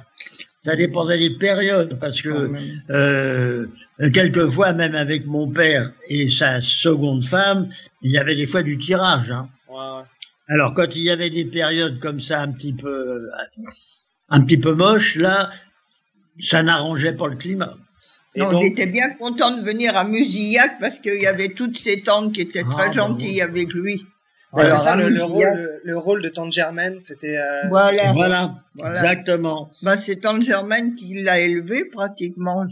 Ça 0.62 0.76
dépendait 0.76 1.18
des 1.18 1.30
périodes, 1.30 1.98
parce 1.98 2.20
que 2.20 2.50
euh, 2.90 3.66
quelquefois, 4.12 4.74
même 4.74 4.94
avec 4.94 5.24
mon 5.24 5.50
père 5.50 5.90
et 6.06 6.28
sa 6.28 6.60
seconde 6.60 7.24
femme, 7.24 7.70
il 8.02 8.10
y 8.10 8.18
avait 8.18 8.34
des 8.34 8.44
fois 8.44 8.62
du 8.62 8.76
tirage. 8.76 9.30
Hein. 9.30 9.48
Ouais, 9.70 10.04
Alors, 10.48 10.74
quand 10.74 10.94
il 10.94 11.02
y 11.02 11.10
avait 11.10 11.30
des 11.30 11.46
périodes 11.46 11.98
comme 11.98 12.20
ça, 12.20 12.42
un 12.42 12.52
petit 12.52 12.74
peu, 12.74 13.30
un 14.28 14.42
petit 14.42 14.58
peu 14.58 14.74
moches, 14.74 15.16
là, 15.16 15.50
ça 16.40 16.62
n'arrangeait 16.62 17.16
pas 17.16 17.28
le 17.28 17.36
climat. 17.36 17.76
Et 18.34 18.40
non, 18.40 18.60
j'étais 18.60 18.86
bien 18.86 19.10
content 19.14 19.56
de 19.56 19.62
venir 19.62 19.96
à 19.96 20.04
Musillac 20.04 20.76
parce 20.78 20.98
qu'il 20.98 21.20
y 21.20 21.26
avait 21.26 21.54
toutes 21.54 21.78
ces 21.78 22.02
tantes 22.02 22.34
qui 22.34 22.42
étaient 22.42 22.64
ah, 22.66 22.70
très 22.70 22.86
bah 22.86 22.92
gentilles 22.92 23.40
avec 23.40 23.72
lui 23.72 24.04
c'est 24.58 24.78
ça 24.78 24.96
le, 24.96 25.22
rôle, 25.22 25.80
le, 25.84 25.96
rôle 25.96 26.22
de 26.22 26.28
Tante 26.28 26.52
Germaine, 26.52 26.98
c'était. 26.98 27.38
Euh, 27.38 27.68
voilà. 27.68 28.12
voilà. 28.12 28.54
exactement. 28.76 29.70
Bah, 29.82 29.96
c'est 30.00 30.16
Tante 30.16 30.42
Germaine 30.42 30.94
qui 30.94 31.22
l'a 31.22 31.40
élevé 31.40 31.84
pratiquement. 31.92 32.66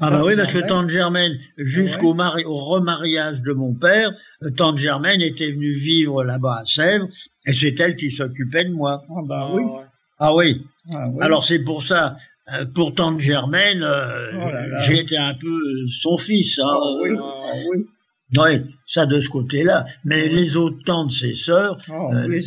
ah 0.00 0.10
bah 0.10 0.22
oui, 0.24 0.34
parce 0.36 0.52
que 0.52 0.58
Tante 0.58 0.88
Germaine, 0.88 1.32
jusqu'au 1.56 2.14
au 2.14 2.54
remariage 2.64 3.42
de 3.42 3.52
mon 3.52 3.74
père, 3.74 4.12
euh, 4.42 4.50
Tante 4.50 4.78
Germaine 4.78 5.20
était 5.22 5.50
venue 5.50 5.72
vivre 5.72 6.24
là-bas 6.24 6.58
à 6.62 6.64
Sèvres, 6.66 7.08
et 7.46 7.52
c'est 7.52 7.78
elle 7.80 7.96
qui 7.96 8.10
s'occupait 8.10 8.64
de 8.64 8.72
moi. 8.72 9.04
Ah 9.08 9.22
bah 9.26 9.48
oui. 9.52 9.64
Ah 10.18 10.34
oui. 10.34 10.66
Ah 10.92 11.06
Alors 11.20 11.44
c'est 11.44 11.60
pour 11.60 11.82
ça, 11.82 12.16
euh, 12.52 12.64
pour 12.74 12.94
tante 12.94 13.20
Germaine, 13.20 13.82
euh, 13.82 14.32
oh 14.34 14.48
j'ai 14.86 14.98
été 14.98 15.16
un 15.16 15.34
peu 15.34 15.58
son 15.88 16.16
fils. 16.16 16.58
Hein. 16.58 16.78
Oui, 17.02 17.10
oh 17.18 17.36
oui. 17.72 17.86
Oui, 18.38 18.64
ça 18.86 19.06
de 19.06 19.20
ce 19.20 19.28
côté-là. 19.28 19.86
Mais 20.04 20.28
les 20.28 20.56
autres 20.56 20.82
tantes, 20.84 21.10
ses 21.10 21.34
sœurs, 21.34 21.78
oh, 21.90 22.10
oui, 22.28 22.46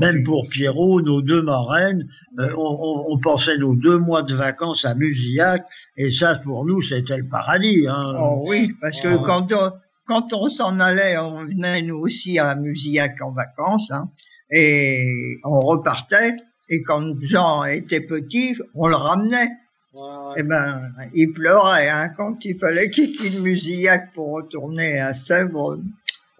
même 0.00 0.24
pour 0.24 0.46
Pierrot, 0.48 1.00
nos 1.00 1.22
deux 1.22 1.42
marraines, 1.42 2.06
on, 2.38 2.44
on, 2.56 3.12
on, 3.12 3.18
pensait 3.18 3.56
nos 3.56 3.74
deux 3.74 3.98
mois 3.98 4.22
de 4.22 4.34
vacances 4.34 4.84
à 4.84 4.94
Musillac, 4.94 5.62
et 5.96 6.10
ça 6.10 6.34
pour 6.36 6.66
nous 6.66 6.82
c'était 6.82 7.16
le 7.16 7.28
paradis. 7.28 7.86
Hein. 7.88 8.14
Oh 8.18 8.44
oui, 8.46 8.72
parce 8.80 9.00
que 9.00 9.16
quand 9.24 9.52
on, 9.52 9.72
quand 10.06 10.34
on 10.34 10.48
s'en 10.48 10.80
allait, 10.80 11.16
on 11.16 11.46
venait 11.46 11.80
nous 11.82 11.96
aussi 11.96 12.38
à 12.38 12.54
Musillac 12.54 13.16
en 13.22 13.32
vacances, 13.32 13.90
hein, 13.90 14.10
et 14.50 15.38
on 15.44 15.60
repartait. 15.60 16.36
Et 16.68 16.82
quand 16.82 17.02
Jean 17.22 17.64
était 17.64 18.06
petit, 18.06 18.56
on 18.74 18.88
le 18.88 18.96
ramenait. 18.96 19.48
Et 19.94 19.98
eh 20.38 20.42
ben, 20.42 20.80
il 21.14 21.32
pleurait 21.32 21.90
hein, 21.90 22.08
quand 22.16 22.42
il 22.46 22.58
fallait 22.58 22.90
qu'il 22.90 23.12
quitte 23.12 23.42
Musillac 23.42 24.12
pour 24.14 24.32
retourner 24.32 24.98
à 24.98 25.12
Sèvres. 25.12 25.78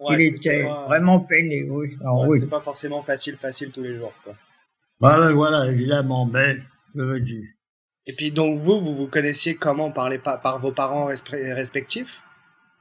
il 0.09 0.21
était 0.21 0.63
vraiment 0.63 1.19
peiné, 1.19 1.67
oui. 1.69 1.95
oui. 2.01 2.27
C'était 2.31 2.47
pas 2.47 2.61
forcément 2.61 3.01
facile, 3.03 3.37
facile 3.37 3.71
tous 3.71 3.83
les 3.83 3.95
jours, 3.95 4.13
quoi. 4.23 4.33
Bah, 4.99 5.31
voilà, 5.33 5.69
évidemment, 5.69 6.25
mais 6.25 6.57
je 6.95 7.01
veux 7.01 7.19
dire. 7.19 7.43
Et 8.05 8.13
puis 8.13 8.31
donc 8.31 8.59
vous, 8.59 8.81
vous 8.81 8.95
vous 8.95 9.07
connaissiez 9.07 9.55
comment 9.55 9.91
par, 9.91 10.09
les, 10.09 10.17
par 10.17 10.59
vos 10.59 10.71
parents 10.71 11.05
respectifs? 11.05 12.23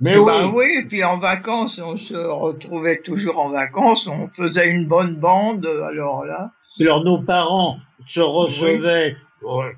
Mais 0.00 0.16
oui. 0.16 0.24
Bah 0.26 0.50
oui, 0.52 0.66
et 0.78 0.86
puis 0.86 1.04
en 1.04 1.18
vacances, 1.18 1.78
on 1.78 1.96
se 1.96 2.14
retrouvait 2.14 3.02
toujours 3.02 3.38
en 3.38 3.50
vacances, 3.50 4.08
on 4.08 4.26
faisait 4.28 4.68
une 4.68 4.88
bonne 4.88 5.16
bande, 5.16 5.64
alors 5.66 6.24
là. 6.24 6.50
Alors 6.80 7.04
nos 7.04 7.22
parents 7.22 7.78
se 8.06 8.20
recevaient, 8.20 9.12
euh, 9.12 9.16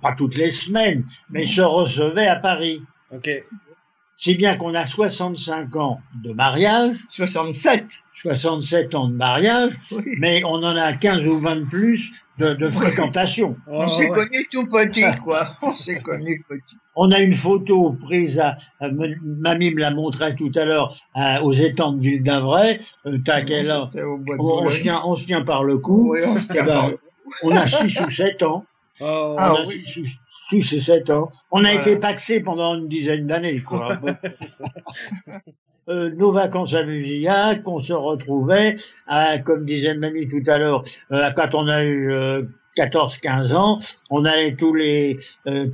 pas 0.03 0.13
toutes 0.13 0.37
les 0.37 0.51
semaines, 0.51 1.05
mais 1.31 1.47
se 1.47 1.63
recevaient 1.63 2.27
à 2.27 2.37
Paris. 2.37 2.83
Ok. 3.11 3.29
C'est 4.17 4.35
bien 4.35 4.57
qu'on 4.57 4.75
a 4.75 4.87
65 4.87 5.75
ans 5.77 6.01
de 6.23 6.33
mariage. 6.33 6.97
67. 7.09 7.87
67 8.23 8.95
ans 8.95 9.09
de 9.09 9.15
mariage, 9.15 9.75
mais 10.19 10.43
on 10.45 10.55
en 10.55 10.77
a 10.77 10.95
15 10.95 11.27
ou 11.27 11.41
20 11.41 11.57
de 11.57 11.65
plus 11.67 12.11
de, 12.39 12.55
de 12.55 12.69
fréquentation. 12.71 13.57
on 13.67 13.99
s'est 13.99 14.09
connus 14.09 14.49
tout 14.51 14.67
petit, 14.67 15.05
quoi. 15.23 15.49
On 15.61 15.75
s'est 15.75 16.01
connus 16.01 16.43
petit. 16.49 16.77
On 16.97 17.11
a 17.11 17.19
une 17.19 17.35
photo 17.35 17.93
prise 17.93 18.39
à, 18.39 18.57
mamie 18.81 19.75
me 19.75 19.81
l'a 19.81 19.91
montré 19.91 20.35
tout 20.37 20.53
à 20.55 20.65
l'heure 20.65 20.97
aux 21.43 21.53
étangs 21.53 21.93
de 21.93 22.01
Ville 22.01 22.23
d'Avray. 22.23 22.81
Euh, 23.05 23.19
on, 24.39 24.69
se 24.69 24.81
tient, 24.81 25.03
on 25.05 25.17
se 25.17 25.25
tient 25.27 25.43
par 25.43 25.65
le 25.65 25.79
cou. 25.79 26.17
on, 26.17 26.35
eh 26.55 26.63
ben, 26.63 26.93
on 27.43 27.51
a 27.55 27.67
6 27.67 28.01
ou 28.01 28.11
7 28.11 28.43
ans. 28.45 28.65
Oh, 29.01 29.37
ah, 29.39 29.57
oui. 29.67 29.85
6 30.51 30.73
ou 30.73 30.81
7 30.81 31.11
ans. 31.11 31.33
On 31.51 31.65
a 31.65 31.73
été 31.73 31.97
paxé 31.97 32.41
pendant 32.41 32.75
une 32.75 32.89
dizaine 32.89 33.27
d'années, 33.27 33.61
quoi. 33.61 33.89
Euh, 35.87 36.11
nos 36.17 36.33
vacances 36.33 36.73
à 36.73 36.83
Musillac, 36.85 37.61
on 37.69 37.79
se 37.79 37.93
retrouvait, 37.93 38.77
comme 39.45 39.67
disait 39.67 39.93
mamie 39.93 40.27
tout 40.31 40.43
à 40.47 40.57
l'heure, 40.57 40.83
euh, 41.13 41.31
quand 41.37 41.55
on 41.55 41.69
a 41.69 41.85
eu 41.85 42.11
14-15 42.79 43.53
euh, 43.53 43.55
ans, 43.55 43.79
on 44.09 44.25
allait 44.25 44.55
tous 44.55 44.73
les 44.73 45.19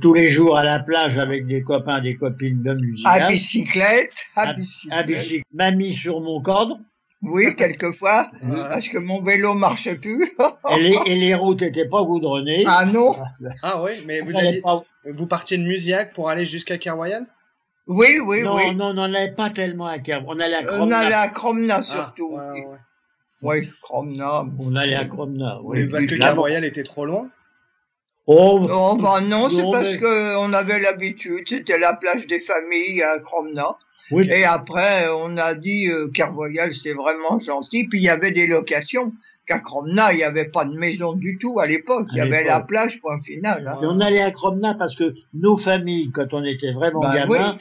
tous 0.01 0.13
les 0.13 0.29
jours 0.29 0.57
à 0.57 0.65
la 0.65 0.79
plage 0.79 1.17
avec 1.17 1.47
des 1.47 1.63
copains, 1.63 2.01
des 2.01 2.17
copines 2.17 2.61
de 2.61 2.73
Musillac. 2.73 3.21
À 3.21 3.27
bicyclette, 3.29 4.11
à, 4.35 4.51
bicyclette. 4.51 4.99
À 4.99 5.03
bicyclette. 5.03 5.45
Mamie 5.53 5.93
sur 5.93 6.19
mon 6.19 6.41
cordre. 6.41 6.77
Oui, 7.23 7.55
quelquefois, 7.57 8.31
parce 8.41 8.87
que 8.87 8.97
mon 8.97 9.21
vélo 9.21 9.53
marchait 9.53 9.97
plus. 9.97 10.31
et, 10.69 10.79
les, 10.79 10.97
et 11.05 11.15
les 11.15 11.35
routes 11.35 11.61
étaient 11.61 11.87
pas 11.87 12.03
goudronnées. 12.03 12.63
Ah 12.67 12.85
non. 12.85 13.15
Ah 13.63 13.81
oui, 13.83 13.91
mais 14.05 14.21
vous, 14.21 14.35
alliez, 14.35 14.61
vous 15.05 15.27
partiez 15.27 15.57
de 15.57 15.63
Musillac 15.63 16.13
pour 16.13 16.29
aller 16.29 16.45
jusqu'à 16.45 16.77
Kervoyal 16.77 17.25
oui, 17.87 18.19
oui, 18.23 18.43
non, 18.43 18.55
oui. 18.55 18.75
Non, 18.75 18.91
on 18.91 18.93
n'allait 18.93 19.31
pas 19.31 19.49
tellement 19.49 19.87
à 19.87 19.97
Kerv. 19.99 20.23
On 20.27 20.39
allait 20.39 20.55
à 20.55 20.63
Cromna. 20.63 20.83
On 20.85 20.91
allait 20.91 21.15
à 21.15 21.27
Cromna 21.27 21.81
surtout. 21.81 22.37
Ah, 22.39 22.53
ouais, 22.53 22.65
ouais. 22.65 22.77
Oui, 23.41 23.69
Cromna. 23.81 24.45
On 24.59 24.75
allait 24.75 24.95
à 24.95 25.05
Cromna. 25.05 25.59
Oui. 25.63 25.87
parce 25.87 26.05
que 26.05 26.15
Kervoyal 26.15 26.63
était 26.63 26.83
trop 26.83 27.05
loin 27.05 27.29
Oh, 28.33 28.65
oh 28.71 28.95
bah 28.95 29.19
non, 29.19 29.49
c'est 29.49 29.71
parce 29.71 29.91
mais... 29.91 29.97
que 29.97 30.37
on 30.37 30.53
avait 30.53 30.79
l'habitude, 30.79 31.43
c'était 31.45 31.77
la 31.77 31.95
plage 31.95 32.27
des 32.27 32.39
familles 32.39 33.03
à 33.03 33.19
Cromna. 33.19 33.75
Oui. 34.09 34.29
Et 34.31 34.45
après, 34.45 35.07
on 35.09 35.37
a 35.37 35.53
dit 35.53 35.87
euh, 35.87 36.07
Kervoyal, 36.07 36.73
c'est 36.73 36.93
vraiment 36.93 37.39
gentil. 37.39 37.87
Puis 37.89 37.99
il 37.99 38.03
y 38.03 38.09
avait 38.09 38.31
des 38.31 38.47
locations. 38.47 39.13
Qu'à 39.47 39.59
Cromna, 39.59 40.13
il 40.13 40.17
n'y 40.17 40.23
avait 40.23 40.49
pas 40.49 40.65
de 40.65 40.77
maison 40.77 41.13
du 41.13 41.39
tout 41.39 41.59
à 41.59 41.65
l'époque. 41.65 42.07
Il 42.11 42.19
y 42.19 42.21
avait 42.21 42.43
la 42.43 42.61
plage, 42.61 43.01
point 43.01 43.19
final. 43.21 43.67
Hein. 43.67 43.79
Et 43.81 43.85
on 43.87 43.99
allait 43.99 44.21
à 44.21 44.31
Cromna 44.31 44.75
parce 44.75 44.95
que 44.95 45.13
nos 45.33 45.57
familles, 45.57 46.11
quand 46.11 46.31
on 46.33 46.43
était 46.43 46.71
vraiment 46.71 47.01
bah, 47.01 47.13
gamins, 47.13 47.57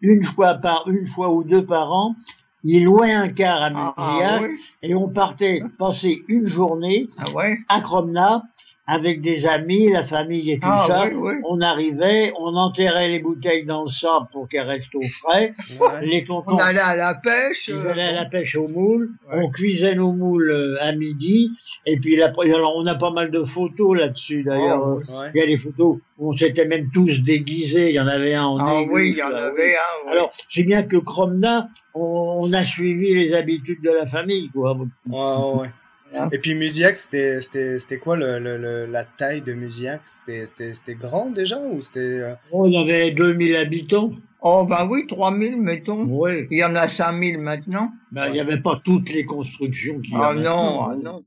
une 0.00 0.24
fois 0.24 0.54
par 0.56 0.84
une 0.88 1.06
fois 1.06 1.32
ou 1.32 1.44
deux 1.44 1.64
par 1.64 1.92
an, 1.92 2.16
ils 2.64 2.84
louaient 2.84 3.12
un 3.12 3.28
car 3.28 3.62
à 3.62 3.70
ah, 3.74 3.94
ah 3.96 4.40
et 4.82 4.94
on 4.94 5.08
partait 5.08 5.62
passer 5.78 6.22
une 6.28 6.46
journée 6.46 7.08
ah, 7.18 7.30
ouais. 7.30 7.58
à 7.68 7.80
Cromna 7.80 8.42
avec 8.86 9.22
des 9.22 9.46
amis, 9.46 9.90
la 9.90 10.02
famille 10.02 10.50
et 10.50 10.58
tout 10.58 10.68
ah, 10.68 10.84
ça. 10.88 11.04
Oui, 11.06 11.14
oui. 11.14 11.34
On 11.48 11.60
arrivait, 11.60 12.32
on 12.38 12.56
enterrait 12.56 13.08
les 13.08 13.20
bouteilles 13.20 13.64
dans 13.64 13.82
le 13.82 13.88
sable 13.88 14.26
pour 14.32 14.48
qu'elles 14.48 14.66
restent 14.66 14.94
au 14.94 15.02
frais. 15.02 15.52
Ouais. 15.78 16.06
Les 16.06 16.24
tontons, 16.24 16.54
on 16.54 16.58
allait 16.58 16.80
à 16.80 16.96
la 16.96 17.14
pêche. 17.14 17.68
Ils 17.68 17.86
allaient 17.86 18.02
à 18.02 18.12
la 18.12 18.24
pêche 18.26 18.56
au 18.56 18.66
moule. 18.66 19.10
On 19.30 19.50
cuisait 19.50 19.94
nos 19.94 20.12
moules 20.12 20.50
euh, 20.50 20.76
à 20.80 20.92
midi. 20.92 21.50
Et 21.86 21.98
puis 21.98 22.16
là, 22.16 22.32
alors 22.36 22.76
on 22.76 22.86
a 22.86 22.96
pas 22.96 23.10
mal 23.10 23.30
de 23.30 23.44
photos 23.44 23.96
là-dessus 23.96 24.42
d'ailleurs. 24.42 24.82
Oh, 24.84 24.98
il 25.32 25.38
y 25.38 25.42
a 25.42 25.46
des 25.46 25.56
photos 25.56 25.98
où 26.18 26.30
on 26.30 26.32
s'était 26.32 26.66
même 26.66 26.90
tous 26.92 27.22
déguisés. 27.22 27.90
Il 27.90 27.94
y 27.94 28.00
en 28.00 28.08
avait 28.08 28.34
un 28.34 28.46
en 28.46 28.58
Ah 28.58 28.82
oui, 28.90 29.10
il 29.10 29.16
y 29.16 29.22
en 29.22 29.32
avait 29.32 29.76
un. 29.76 30.10
Alors 30.10 30.32
c'est 30.48 30.64
bien 30.64 30.82
que 30.82 30.96
Cromna, 30.96 31.68
on, 31.94 32.40
on, 32.42 32.52
a 32.52 32.64
suivi 32.64 33.14
les 33.14 33.32
habitudes 33.32 33.82
de 33.82 33.90
la 33.90 34.06
famille, 34.06 34.50
quoi. 34.50 34.76
Ouais, 35.08 35.68
ouais. 36.12 36.28
Et 36.32 36.38
puis 36.38 36.54
Musiac, 36.54 36.96
c'était 36.96 37.40
c'était 37.40 37.78
c'était 37.78 37.98
quoi 37.98 38.16
le, 38.16 38.38
le, 38.38 38.86
la 38.86 39.04
taille 39.04 39.42
de 39.42 39.52
Musiac? 39.52 40.00
C'était 40.04 40.46
c'était 40.46 40.74
c'était 40.74 40.94
grand 40.94 41.30
déjà 41.30 41.60
ou 41.60 41.80
c'était 41.80 42.20
euh... 42.20 42.34
Oh, 42.50 42.66
il 42.66 42.74
y 42.74 42.78
avait 42.78 43.10
2000 43.10 43.56
habitants. 43.56 44.12
Oh 44.40 44.64
bah 44.64 44.86
oui, 44.90 45.06
3000 45.06 45.56
mettons. 45.56 46.06
Oui. 46.08 46.46
Il 46.50 46.58
y 46.58 46.64
en 46.64 46.74
a 46.74 46.88
5000 46.88 47.38
maintenant. 47.38 47.92
Ben 48.10 48.26
il 48.26 48.32
n'y 48.32 48.40
avait 48.40 48.60
pas 48.60 48.80
toutes 48.84 49.12
les 49.12 49.24
constructions 49.24 50.00
qui 50.00 50.12
Ah 50.14 50.34
non, 50.34 50.82
ah 50.90 50.96
non. 51.00 51.24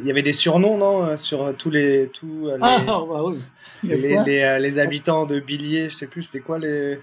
Il 0.00 0.06
y 0.06 0.10
avait 0.10 0.22
des 0.22 0.34
surnoms 0.34 0.76
non 0.76 1.04
euh, 1.04 1.16
sur 1.16 1.56
tous 1.56 1.70
les 1.70 2.08
tous 2.08 2.48
euh, 2.48 2.56
les 2.56 2.62
ah, 2.62 2.84
bah 2.86 3.24
oui. 3.24 3.38
les, 3.82 3.96
les, 3.96 4.58
les, 4.60 4.78
habitants 4.78 5.24
de 5.24 5.40
Billiers, 5.40 5.86
je 5.86 5.94
sais 5.94 6.08
plus 6.08 6.22
c'était 6.22 6.40
quoi 6.40 6.58
les? 6.58 6.98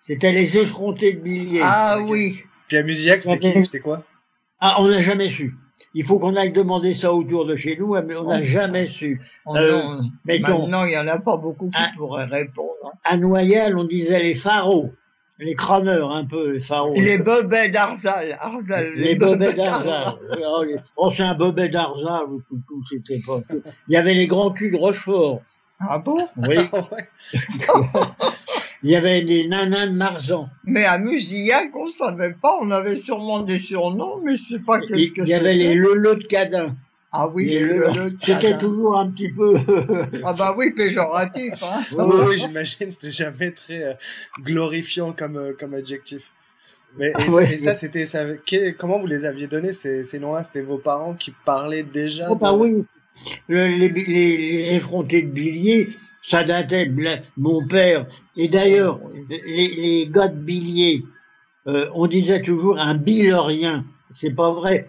C'était 0.00 0.32
les 0.32 0.56
effrontés 0.56 1.12
de 1.12 1.20
Billiers. 1.20 1.60
Ah 1.62 2.00
oui. 2.00 2.42
Puis 2.66 2.76
à 2.76 2.82
Musiac, 2.82 3.22
c'était 3.22 3.52
qui? 3.52 3.64
C'était 3.64 3.80
quoi? 3.80 4.04
Ah, 4.60 4.76
on 4.80 4.88
n'a 4.88 5.00
jamais 5.00 5.30
su. 5.30 5.54
Il 5.94 6.04
faut 6.04 6.18
qu'on 6.18 6.36
aille 6.36 6.52
demander 6.52 6.94
ça 6.94 7.12
autour 7.12 7.46
de 7.46 7.56
chez 7.56 7.76
nous, 7.76 7.94
mais 8.02 8.16
on 8.16 8.24
n'a 8.24 8.42
jamais 8.42 8.86
su. 8.86 9.20
Oh 9.46 9.56
euh, 9.56 10.00
maintenant, 10.24 10.84
il 10.84 10.92
y 10.92 10.98
en 10.98 11.06
a 11.08 11.18
pas 11.18 11.36
beaucoup 11.36 11.70
qui 11.70 11.96
pourraient 11.96 12.24
répondre. 12.24 12.74
Hein. 12.84 12.90
À 13.04 13.16
Noyal, 13.16 13.78
on 13.78 13.84
disait 13.84 14.22
les 14.22 14.34
pharaons, 14.34 14.92
les 15.38 15.54
crâneurs 15.54 16.12
un 16.12 16.24
peu, 16.24 16.52
les 16.52 16.60
pharaons. 16.60 16.94
Les 16.94 17.18
bobets 17.18 17.70
d'Arzal. 17.70 18.36
Arzal 18.40 18.94
les, 18.94 19.04
les 19.04 19.14
bobets 19.16 19.54
d'Arzal. 19.54 20.14
oh, 20.96 21.10
c'est 21.10 21.22
un 21.22 21.34
bobet 21.34 21.68
d'Arzal, 21.68 22.26
c'était 22.90 23.20
pas. 23.26 23.40
Il 23.88 23.94
y 23.94 23.96
avait 23.96 24.14
les 24.14 24.26
grands 24.26 24.50
culs 24.50 24.72
de 24.72 24.76
Rochefort. 24.76 25.42
Ah 25.80 25.98
bon? 25.98 26.28
Oui. 26.48 26.56
Il 28.82 28.90
y 28.90 28.96
avait 28.96 29.20
les 29.20 29.48
nanas 29.48 29.86
de 29.86 29.92
Marzan. 29.92 30.48
Mais 30.64 30.84
à 30.84 30.98
Musillac, 30.98 31.70
on 31.74 31.88
savait 31.88 32.34
pas, 32.34 32.56
on 32.60 32.70
avait 32.70 32.96
sûrement 32.96 33.40
des 33.40 33.58
surnoms, 33.58 34.20
mais 34.24 34.36
je 34.36 34.44
sais 34.44 34.58
pas 34.60 34.80
qu'est-ce 34.80 35.12
que 35.12 35.22
c'était. 35.22 35.22
Il 35.22 35.28
y 35.28 35.34
avait 35.34 35.54
les 35.54 35.74
Leleux 35.74 36.16
de 36.16 36.24
Cadin. 36.24 36.76
Ah 37.10 37.28
oui, 37.28 37.46
les, 37.46 37.60
Leleux 37.60 38.10
de 38.10 38.18
C'était 38.22 38.56
toujours 38.58 38.98
un 38.98 39.10
petit 39.10 39.30
peu... 39.32 39.54
ah 40.24 40.32
bah 40.34 40.54
oui, 40.56 40.72
péjoratif, 40.72 41.54
hein. 41.62 41.80
oui, 41.98 42.16
oui, 42.28 42.38
j'imagine, 42.38 42.90
c'était 42.90 43.10
jamais 43.10 43.50
très 43.50 43.82
euh, 43.82 43.94
glorifiant 44.42 45.12
comme, 45.12 45.36
euh, 45.36 45.52
comme 45.58 45.74
adjectif. 45.74 46.32
Mais, 46.96 47.08
et, 47.08 47.12
ah, 47.14 47.26
ouais, 47.32 47.54
et 47.54 47.58
ça, 47.58 47.74
c'était, 47.74 48.06
ça, 48.06 48.24
comment 48.78 49.00
vous 49.00 49.06
les 49.06 49.24
aviez 49.24 49.46
donnés, 49.46 49.72
ces, 49.72 50.02
ces 50.04 50.18
noms-là? 50.18 50.44
C'était 50.44 50.60
vos 50.60 50.78
parents 50.78 51.14
qui 51.14 51.32
parlaient 51.44 51.82
déjà? 51.82 52.28
Oh 52.30 52.36
bah 52.36 52.52
oui. 52.52 52.84
Le, 53.48 53.66
les, 53.66 53.88
les, 53.88 54.36
les 54.36 54.74
effrontés 54.74 55.22
de 55.22 55.30
Billiers, 55.30 55.88
ça 56.22 56.44
datait 56.44 56.90
mon 57.36 57.66
père. 57.66 58.06
Et 58.36 58.48
d'ailleurs, 58.48 59.00
les, 59.28 59.68
les 59.68 60.08
gars 60.10 60.28
de 60.28 60.38
Billiers, 60.38 61.04
euh, 61.66 61.86
on 61.94 62.06
disait 62.06 62.42
toujours 62.42 62.78
un 62.78 62.94
billorien. 62.94 63.84
C'est 64.10 64.34
pas 64.34 64.52
vrai. 64.52 64.88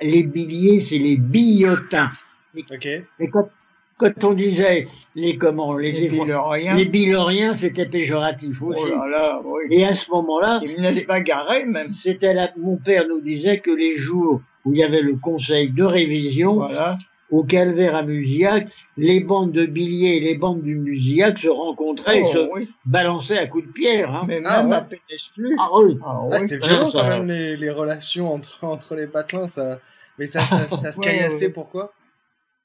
Les 0.00 0.22
billiers, 0.22 0.80
c'est 0.80 0.98
les 0.98 1.16
billotins. 1.16 2.10
Okay. 2.72 3.04
Et 3.18 3.28
quand, 3.28 3.48
quand 3.96 4.24
on 4.24 4.32
disait 4.32 4.86
les 5.14 5.36
comment 5.36 5.76
les, 5.76 5.92
les 5.92 6.08
billoriens, 6.08 6.74
les 6.74 6.84
billoriens 6.84 7.54
c'était 7.54 7.86
péjoratif 7.86 8.62
aussi. 8.62 8.80
Oh 8.82 8.88
là 8.88 9.06
là, 9.08 9.42
oui. 9.44 9.64
Et 9.70 9.84
à 9.84 9.94
ce 9.94 10.10
moment-là, 10.10 10.60
ils 10.62 10.76
venaient 10.76 11.04
pas 11.04 11.20
garer 11.20 11.64
même. 11.66 11.90
C'était 11.92 12.34
là, 12.34 12.50
mon 12.56 12.76
père 12.76 13.06
nous 13.08 13.20
disait 13.20 13.60
que 13.60 13.70
les 13.70 13.94
jours 13.94 14.40
où 14.64 14.72
il 14.72 14.80
y 14.80 14.82
avait 14.82 15.02
le 15.02 15.16
conseil 15.16 15.70
de 15.70 15.84
révision, 15.84 16.54
voilà 16.54 16.96
au 17.30 17.44
calvaire 17.44 17.94
à 17.94 18.02
Musillac, 18.02 18.68
les 18.96 19.20
bandes 19.20 19.52
de 19.52 19.64
billets 19.66 20.16
et 20.16 20.20
les 20.20 20.36
bandes 20.36 20.62
du 20.62 20.74
Musillac 20.76 21.38
se 21.38 21.48
rencontraient 21.48 22.20
et 22.20 22.24
Oh, 22.24 22.32
se 22.32 22.48
oui. 22.54 22.68
balançaient 22.86 23.38
à 23.38 23.46
coups 23.46 23.66
de 23.66 23.72
pierre. 23.72 24.14
Hein. 24.14 24.24
Mais 24.26 24.40
Ah, 24.44 24.66
ouais. 24.66 24.74
à 24.74 24.80
Pénesclus. 24.82 25.56
Ah 25.58 25.68
oui. 25.82 25.96
Ah, 26.02 26.06
Ah, 26.22 26.26
oui. 26.30 26.38
c'était 26.40 26.58
ça, 26.58 26.66
violent 26.66 26.90
ça- 26.90 26.98
quand 27.00 27.08
même 27.08 27.28
les, 27.28 27.56
les 27.56 27.70
relations 27.70 28.32
entre, 28.32 28.64
entre 28.64 28.96
les 28.96 29.06
patelins, 29.06 29.46
ça. 29.46 29.80
Mais 30.18 30.26
ça, 30.26 30.44
ça, 30.44 30.66
ça 30.66 30.92
se 30.92 31.00
caillassait, 31.00 31.46
ouais. 31.46 31.52
pourquoi? 31.52 31.92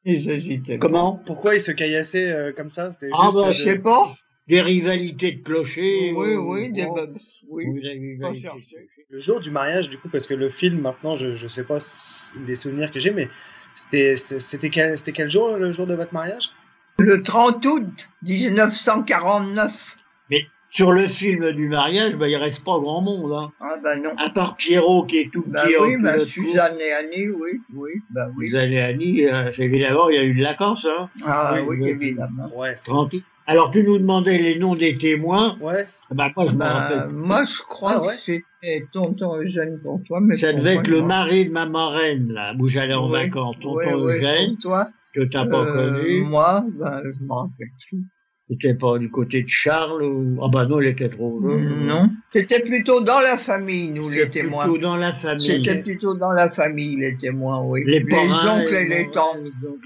Ils. 0.04 0.62
Comment? 0.80 1.20
Pourquoi 1.26 1.56
ils 1.56 1.62
se 1.62 1.72
caillassaient 1.72 2.32
euh, 2.32 2.52
comme 2.52 2.70
ça? 2.70 2.92
C'était 2.92 3.10
Ah, 3.14 3.24
juste. 3.26 3.36
bah, 3.38 3.48
de- 3.48 3.52
Je 3.54 3.64
sais 3.64 3.80
pas. 3.80 4.16
Des 4.48 4.62
rivalités 4.62 5.32
de 5.32 5.42
clochers. 5.44 6.14
Oui, 6.16 6.30
euh, 6.34 6.38
oui, 6.38 6.72
des, 6.72 6.86
bon, 6.86 7.08
oui. 7.50 7.66
oui, 7.68 7.82
des. 7.82 8.20
Le 9.10 9.18
jour 9.20 9.40
du 9.40 9.50
mariage, 9.50 9.90
du 9.90 9.98
coup, 9.98 10.10
parce 10.10 10.28
que 10.28 10.36
le 10.36 10.50
film, 10.50 10.80
maintenant, 10.82 11.16
je, 11.16 11.34
je 11.34 11.48
sais 11.48 11.64
pas 11.64 11.78
les 12.46 12.54
souvenirs 12.56 12.92
que 12.92 13.00
j'ai, 13.00 13.10
mais 13.12 13.28
c'était, 13.76 14.16
quel, 14.70 14.98
c'était 14.98 15.12
quel 15.12 15.30
jour, 15.30 15.56
le 15.58 15.72
jour 15.72 15.86
de 15.86 15.94
votre 15.96 16.14
mariage? 16.14 16.50
Le 16.98 17.22
30 17.22 17.66
août 17.66 18.10
1949. 18.24 19.72
Mais 20.30 20.46
sur 20.70 20.92
le 20.92 21.08
film 21.08 21.52
du 21.52 21.68
mariage, 21.68 22.16
bah, 22.16 22.28
il 22.28 22.36
reste 22.38 22.64
pas 22.64 22.80
grand 22.80 23.02
monde. 23.02 23.32
Hein. 23.34 23.52
Ah 23.60 23.76
ben 23.84 24.02
non. 24.02 24.12
À 24.18 24.30
part 24.30 24.56
Pierrot 24.56 25.06
qui 25.06 25.20
est 25.20 25.30
tout 25.32 25.44
Bah 25.48 25.64
petit. 25.66 25.76
oui, 25.80 25.98
bah, 26.02 26.20
Suzanne 26.20 26.78
et 26.80 26.92
Annie, 26.94 27.30
oui, 27.30 27.62
oui, 27.74 27.92
bah 28.10 28.28
oui. 28.38 28.50
Vous 28.50 28.56
allez 28.58 28.80
Annie, 28.80 29.26
euh, 29.26 29.52
évidemment, 29.58 30.10
il 30.10 30.16
y 30.16 30.20
a 30.20 30.24
eu 30.24 30.34
de 30.36 30.42
la. 30.44 30.56
Hein. 30.60 31.10
Ah 31.26 31.58
Oui, 31.68 31.78
évidemment. 31.90 32.50
Ouais. 32.56 32.76
c'est- 32.78 32.86
30. 32.86 33.14
Alors 33.48 33.72
tu 33.72 33.84
nous 33.84 33.98
demandais 33.98 34.38
les 34.38 34.58
noms 34.60 34.76
des 34.76 34.98
témoins. 34.98 35.56
Ouais. 35.62 35.86
Bah, 36.12 36.30
moi, 36.36 36.46
je 36.50 36.56
Bah, 36.56 36.70
rappelle. 36.74 37.16
moi, 37.16 37.44
je 37.44 37.62
crois 37.64 37.94
Ah 37.96 38.02
ouais 38.06 38.16
que 38.16 38.22
c'était 38.34 38.86
tonton 38.92 39.38
Eugène 39.38 39.80
pour 39.82 40.02
toi, 40.04 40.20
mais 40.22 40.38
Ça 40.38 40.54
devait 40.54 40.76
être 40.76 40.88
le 40.88 41.02
mari 41.02 41.46
de 41.48 41.52
ma 41.52 41.66
marraine, 41.66 42.28
là, 42.32 42.54
où 42.60 42.68
j'allais 42.68 42.94
en 42.94 43.10
vacances. 43.10 43.56
Tonton 43.62 44.08
Eugène, 44.08 44.58
toi. 44.62 44.88
que 45.14 45.22
t'as 45.24 45.48
pas 45.48 45.64
Euh, 45.64 45.92
connu. 46.04 46.22
Moi, 46.22 46.66
ben, 46.80 47.02
je 47.06 47.24
me 47.24 47.34
rappelle 47.34 47.70
plus. 47.90 48.04
C'était 48.48 48.76
pas 48.76 49.00
du 49.00 49.10
côté 49.10 49.42
de 49.42 49.48
Charles 49.50 50.04
ou... 50.04 50.38
Ah 50.44 50.48
bah 50.52 50.68
non, 50.68 50.80
il 50.80 50.88
était 50.90 51.10
trop 51.10 51.40
jeune. 51.42 51.88
Non. 51.88 52.10
C'était 52.32 52.60
plutôt 52.62 53.02
dans 53.02 53.20
la 53.20 53.38
famille, 53.38 53.88
nous, 53.90 54.08
les 54.08 54.20
C'était 54.26 54.42
témoins. 54.44 54.66
plutôt 54.66 54.78
dans 54.80 54.98
la 54.98 55.14
famille. 55.16 55.48
C'était 55.48 55.82
plutôt 55.82 56.14
dans 56.14 56.32
la 56.32 56.50
famille, 56.50 56.96
les 56.98 57.18
témoins, 57.18 57.62
oui. 57.64 57.82
Les, 57.88 58.02
parrains, 58.06 58.60
oncles 58.62 58.76
et 58.76 58.88
les 58.88 59.10
tantes. 59.10 59.38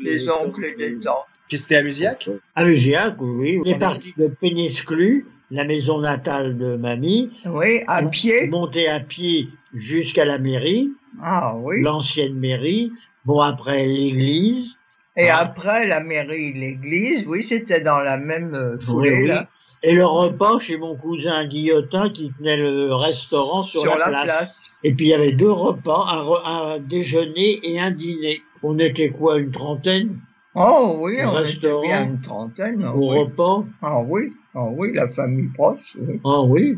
les 0.04 0.16
Les 0.18 0.30
oncles 0.30 0.66
et 0.66 0.76
les 0.78 1.00
tantes. 1.00 1.24
Puis 1.50 1.58
c'était 1.58 1.76
à 1.78 1.84
Musillac 1.84 2.30
À 2.56 2.64
Musillac, 2.64 3.16
oui. 3.20 3.60
On 3.60 3.64
est 3.68 3.78
parti 3.80 4.14
de 4.18 4.28
Pénesclus, 4.28 5.26
la 5.52 5.64
maison 5.66 6.00
natale 6.00 6.58
de 6.58 6.76
mamie. 6.78 7.32
Oui, 7.46 7.82
à 7.88 8.04
On- 8.04 8.10
pied. 8.10 8.48
Monter 8.48 8.88
à 8.88 9.00
pied 9.02 9.50
jusqu'à 9.74 10.26
la 10.26 10.38
mairie, 10.38 10.92
Ah 11.22 11.56
oui. 11.58 11.82
l'ancienne 11.82 12.36
mairie. 12.36 12.92
Bon, 13.26 13.42
après 13.42 13.86
l'église. 13.86 14.76
Et 15.18 15.30
Ah. 15.30 15.40
après 15.40 15.86
la 15.88 16.02
mairie, 16.02 16.54
l'église, 16.54 17.26
oui, 17.28 17.44
c'était 17.44 17.82
dans 17.82 18.00
la 18.00 18.18
même 18.18 18.54
euh, 18.54 18.78
foulée, 18.80 19.12
Oui, 19.14 19.22
oui. 19.24 19.28
là, 19.28 19.48
Et 19.82 19.94
le 19.94 20.06
repas 20.06 20.60
chez 20.60 20.78
mon 20.78 20.96
cousin 20.96 21.46
Guillotin 21.48 22.10
qui 22.12 22.32
tenait 22.38 22.58
le 22.58 22.94
restaurant 22.94 23.64
sur, 23.64 23.82
sur, 23.82 23.96
la, 23.98 24.10
la 24.12 24.22
place. 24.24 24.26
place. 24.26 24.72
Et 24.84 24.94
puis 24.94 25.08
il 25.08 25.10
y 25.10 25.14
avait 25.14 25.32
deux 25.32 25.52
repas, 25.52 26.06
un, 26.10 26.22
re- 26.22 26.46
un 26.46 26.80
déjeuner 26.80 27.60
et 27.64 27.80
un 27.80 27.90
dîner. 27.92 28.42
On 28.62 28.78
était 28.78 29.10
quoi, 29.10 29.40
une 29.40 29.52
trentaine? 29.52 30.20
Oh 30.62 30.98
oui, 31.02 31.16
on 31.24 31.32
restaurant. 31.32 31.82
était 31.84 31.88
bien 31.88 32.04
une 32.06 32.22
trentaine. 32.22 32.86
au 32.86 33.12
oui. 33.14 33.20
repas 33.20 33.64
Ah 33.82 34.00
oui, 34.06 34.34
ah 34.54 34.66
oui, 34.78 34.92
la 34.94 35.08
famille 35.08 35.48
proche, 35.54 35.96
oui. 36.00 36.20
Ah 36.26 36.42
oui. 36.46 36.78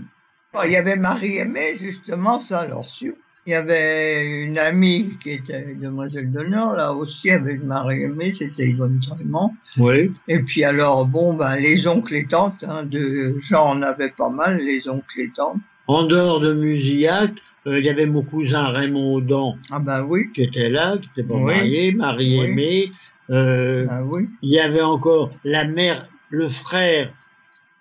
Ah, 0.54 0.68
Il 0.68 0.74
y 0.74 0.76
avait 0.76 0.98
Marie-Aimée, 0.98 1.78
justement, 1.80 2.40
ça, 2.40 2.60
alors 2.60 2.86
sûr. 2.86 3.14
Il 3.48 3.52
y 3.52 3.56
avait 3.56 4.44
une 4.44 4.60
amie 4.60 5.18
qui 5.24 5.32
était 5.32 5.74
demoiselle 5.74 6.32
d'honneur, 6.32 6.74
là 6.74 6.94
aussi, 6.94 7.32
avec 7.32 7.64
Marie-Aimée, 7.64 8.34
c'était 8.38 8.68
Yvonne 8.68 9.02
Salmon. 9.02 9.50
Oui. 9.78 10.12
Et 10.28 10.40
puis 10.42 10.64
alors, 10.64 11.08
bon, 11.08 11.34
ben, 11.34 11.56
les 11.56 11.88
oncles 11.88 12.14
et 12.16 12.26
tantes, 12.28 12.64
hein, 12.68 12.84
de 12.84 13.36
gens, 13.40 13.76
on 13.76 13.82
avait 13.82 14.12
pas 14.16 14.30
mal, 14.30 14.58
les 14.58 14.88
oncles 14.88 15.22
et 15.22 15.32
tantes. 15.36 15.58
En 15.88 16.06
dehors 16.06 16.40
de 16.40 16.54
Musillac, 16.54 17.32
euh, 17.66 17.80
il 17.80 17.86
y 17.86 17.90
avait 17.90 18.06
mon 18.06 18.22
cousin 18.22 18.66
Raymond 18.66 19.16
Audan 19.16 19.58
Ah 19.72 19.80
ben 19.80 20.06
oui, 20.08 20.32
qui 20.34 20.44
était 20.44 20.70
là, 20.70 20.98
qui 21.02 21.10
était 21.20 21.28
pas 21.28 21.34
Oui. 21.34 21.42
marié, 21.44 21.92
Marie-Aimée. 21.94 22.92
Euh, 23.32 23.86
ben 23.86 24.06
oui. 24.10 24.28
Il 24.42 24.50
y 24.52 24.60
avait 24.60 24.82
encore 24.82 25.32
la 25.44 25.66
mère, 25.66 26.08
le 26.30 26.50
frère, 26.50 27.14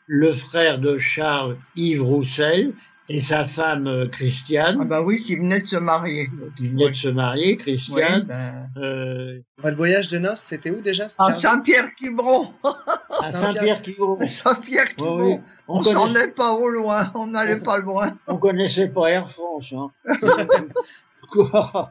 le 0.06 0.32
frère 0.32 0.78
de 0.78 0.96
Charles, 0.98 1.56
Yves 1.76 2.02
Roussel, 2.02 2.72
et 3.12 3.20
sa 3.20 3.44
femme 3.44 3.88
euh, 3.88 4.06
Christiane, 4.06 4.78
Ah 4.80 4.84
ben 4.84 5.02
oui, 5.02 5.24
qui 5.24 5.34
venait 5.34 5.58
de 5.58 5.66
se 5.66 5.74
marier. 5.76 6.28
qui 6.56 6.68
venait 6.68 6.84
oui. 6.84 6.90
de 6.92 6.96
se 6.96 7.08
marier, 7.08 7.46
Oui, 7.48 7.56
Christiane. 7.56 8.22
ben, 8.22 8.68
euh, 8.76 9.40
Votre 9.58 9.76
voyage 9.76 10.06
de 10.08 10.18
noces, 10.18 10.42
c'était 10.42 10.70
où 10.70 10.80
déjà 10.80 11.08
à 11.18 11.32
Saint-Pierre-Quiberon. 11.32 12.46
à 12.62 13.22
Saint-Pierre. 13.22 13.52
Saint-Pierre-Quiberon. 13.52 14.24
Saint-Pierre-Quiberon. 14.26 15.20
Oui, 15.26 15.32
oui. 15.34 15.40
On 15.66 15.82
s'en 15.82 16.04
connaissait, 16.06 16.28
est 16.28 16.34
pas 16.36 16.52
au 16.52 16.68
loin, 16.68 17.10
on 17.16 17.26
n'allait 17.26 17.58
pas 17.58 17.78
loin. 17.78 18.16
on 18.28 18.36
connaissait 18.38 18.86
pas 18.88 19.08
Air 19.10 19.28
France. 19.28 19.74
Hein. 19.76 19.90
Quoi? 21.32 21.90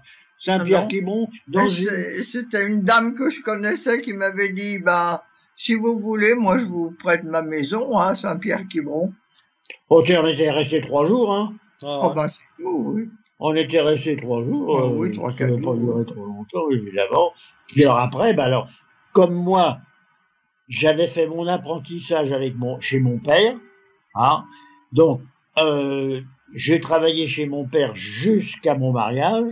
Dans 1.48 1.68
une... 1.68 1.70
c'est- 1.70 2.24
C'était 2.24 2.68
une 2.68 2.82
dame 2.84 3.14
que 3.14 3.30
je 3.30 3.42
connaissais 3.42 4.02
qui 4.02 4.14
m'avait 4.14 4.54
dit, 4.54 4.80
bah, 4.80 5.24
si 5.58 5.76
vous 5.76 6.00
voulez, 6.00 6.34
moi 6.36 6.58
je 6.58 6.66
vous 6.66 6.92
prête 6.98 7.24
ma 7.26 7.42
maison 7.42 7.98
à 7.98 8.16
Saint-Pierre-Quiberon. 8.16 9.14
Oh, 9.90 10.04
on 10.08 10.26
était 10.28 10.50
resté 10.52 10.82
trois 10.82 11.06
jours. 11.06 11.34
Hein. 11.34 11.54
Ah, 11.84 12.00
Oh, 12.04 12.14
bah, 12.16 12.30
c'est 12.30 12.64
tout, 12.64 12.84
oui. 12.96 13.10
On 13.40 13.56
était 13.56 13.82
resté 13.82 14.18
trois 14.18 14.44
jours. 14.44 14.78
Euh, 14.80 14.90
oui, 14.90 15.12
trois, 15.12 15.32
quatre 15.34 15.50
n'a 15.52 15.56
pas 15.58 15.62
jours. 15.62 15.76
duré 15.76 16.06
trop 16.06 16.26
longtemps, 16.26 16.70
évidemment. 16.72 17.32
Puis 17.68 17.84
alors 17.84 18.00
après, 18.00 18.34
bah 18.34 18.44
alors, 18.46 18.68
comme 19.14 19.34
moi, 19.34 19.80
j'avais 20.68 21.08
fait 21.08 21.26
mon 21.28 21.48
apprentissage 21.48 22.32
avec 22.34 22.56
mon, 22.56 22.80
chez 22.82 23.00
mon 23.00 23.18
père, 23.18 23.56
hein, 24.16 24.44
donc 24.92 25.22
euh, 25.58 26.22
j'ai 26.54 26.80
travaillé 26.82 27.28
chez 27.28 27.48
mon 27.48 27.66
père 27.66 27.96
jusqu'à 27.96 28.76
mon 28.78 28.92
mariage, 28.92 29.46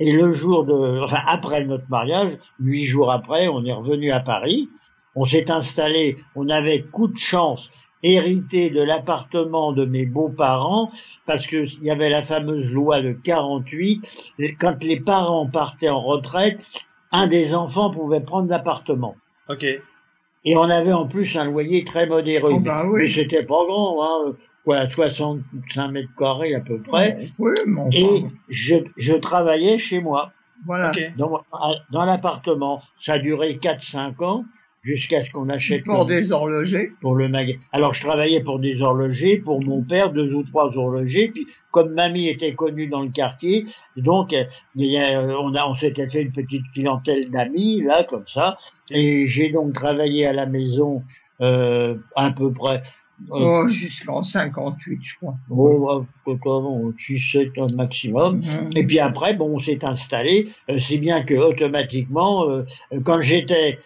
et 0.00 0.12
le 0.12 0.32
jour 0.32 0.64
de, 0.64 1.02
enfin 1.02 1.20
après 1.26 1.64
notre 1.64 1.88
mariage, 1.88 2.36
huit 2.60 2.84
jours 2.84 3.12
après, 3.12 3.48
on 3.48 3.64
est 3.64 3.72
revenu 3.72 4.10
à 4.10 4.20
Paris, 4.20 4.68
on 5.14 5.24
s'est 5.24 5.50
installé, 5.50 6.16
on 6.34 6.48
avait 6.48 6.82
coup 6.82 7.08
de 7.08 7.18
chance, 7.18 7.70
hérité 8.02 8.70
de 8.70 8.82
l'appartement 8.82 9.72
de 9.72 9.84
mes 9.84 10.06
beaux-parents, 10.06 10.90
parce 11.26 11.46
que 11.46 11.64
il 11.64 11.84
y 11.84 11.90
avait 11.90 12.10
la 12.10 12.22
fameuse 12.22 12.70
loi 12.70 13.00
de 13.00 13.12
48, 13.12 14.34
et 14.38 14.54
quand 14.54 14.82
les 14.82 15.00
parents 15.00 15.48
partaient 15.48 15.88
en 15.88 16.00
retraite, 16.00 16.60
un 17.12 17.26
des 17.28 17.54
enfants 17.54 17.90
pouvait 17.90 18.20
prendre 18.20 18.48
l'appartement. 18.48 19.16
ok. 19.48 19.64
Et 20.46 20.56
on 20.58 20.64
avait 20.64 20.92
en 20.92 21.06
plus 21.06 21.38
un 21.38 21.46
loyer 21.46 21.84
très 21.84 22.06
modéré. 22.06 22.52
Oh, 22.52 22.60
bah 22.60 22.84
oui. 22.86 23.04
Mais 23.04 23.08
c'était 23.08 23.44
pas 23.44 23.64
grand, 23.64 24.04
hein, 24.04 24.34
quoi, 24.64 24.88
65 24.88 25.88
mètres 25.88 26.08
carrés 26.16 26.54
à 26.54 26.60
peu 26.60 26.80
près. 26.80 27.28
Oui, 27.38 27.52
enfin, 27.76 27.90
Et 27.92 28.24
je, 28.48 28.76
je 28.96 29.12
travaillais 29.14 29.78
chez 29.78 30.00
moi, 30.00 30.32
voilà. 30.66 30.92
Dans, 31.18 31.42
dans 31.90 32.04
l'appartement. 32.04 32.82
Ça 33.00 33.14
a 33.14 33.18
duré 33.18 33.54
4-5 33.60 34.24
ans, 34.24 34.44
jusqu'à 34.82 35.22
ce 35.24 35.30
qu'on 35.30 35.48
achète 35.48 35.84
Pour 35.84 36.06
des 36.06 36.32
horlogers. 36.32 36.90
pour 37.00 37.14
le 37.16 37.28
magasin. 37.28 37.58
Alors 37.72 37.92
je 37.94 38.00
travaillais 38.02 38.42
pour 38.42 38.58
des 38.58 38.80
horlogers, 38.82 39.38
pour 39.38 39.62
mon 39.62 39.82
père, 39.82 40.12
deux 40.12 40.32
ou 40.34 40.42
trois 40.42 40.76
horlogers. 40.76 41.28
Puis 41.28 41.46
comme 41.70 41.92
mamie 41.94 42.28
était 42.28 42.54
connue 42.54 42.88
dans 42.88 43.02
le 43.02 43.08
quartier, 43.10 43.64
donc 43.96 44.32
euh, 44.32 44.44
il 44.74 44.86
y 44.86 44.98
a- 44.98 45.22
on 45.40 45.54
a 45.54 45.66
on 45.66 45.74
s'était 45.74 46.08
fait 46.08 46.22
une 46.22 46.32
petite 46.32 46.70
clientèle 46.72 47.30
d'amis 47.30 47.82
là 47.82 48.04
comme 48.04 48.26
ça. 48.26 48.56
Et 48.90 49.26
j'ai 49.26 49.50
donc 49.50 49.72
travaillé 49.72 50.26
à 50.26 50.32
la 50.34 50.46
maison 50.46 51.02
euh, 51.40 51.96
à 52.14 52.30
peu 52.32 52.52
près. 52.52 52.82
Oh, 53.30 53.66
jusqu'en 53.68 54.22
58, 54.22 54.98
je 55.02 55.16
crois. 55.16 55.36
Oh, 55.48 56.04
euh, 56.26 56.36
comment, 56.42 56.92
6-7 56.98 57.60
ans 57.60 57.68
maximum. 57.74 58.38
Mhm. 58.38 58.70
Et 58.76 58.86
puis 58.86 58.98
après, 58.98 59.34
bon, 59.34 59.56
on 59.56 59.60
s'est 59.60 59.84
installé, 59.84 60.48
euh, 60.68 60.78
si 60.78 60.98
bien 60.98 61.22
que 61.22 61.34
automatiquement, 61.34 62.48
euh, 62.48 62.64
quand 63.04 63.20
j'étais, 63.20 63.78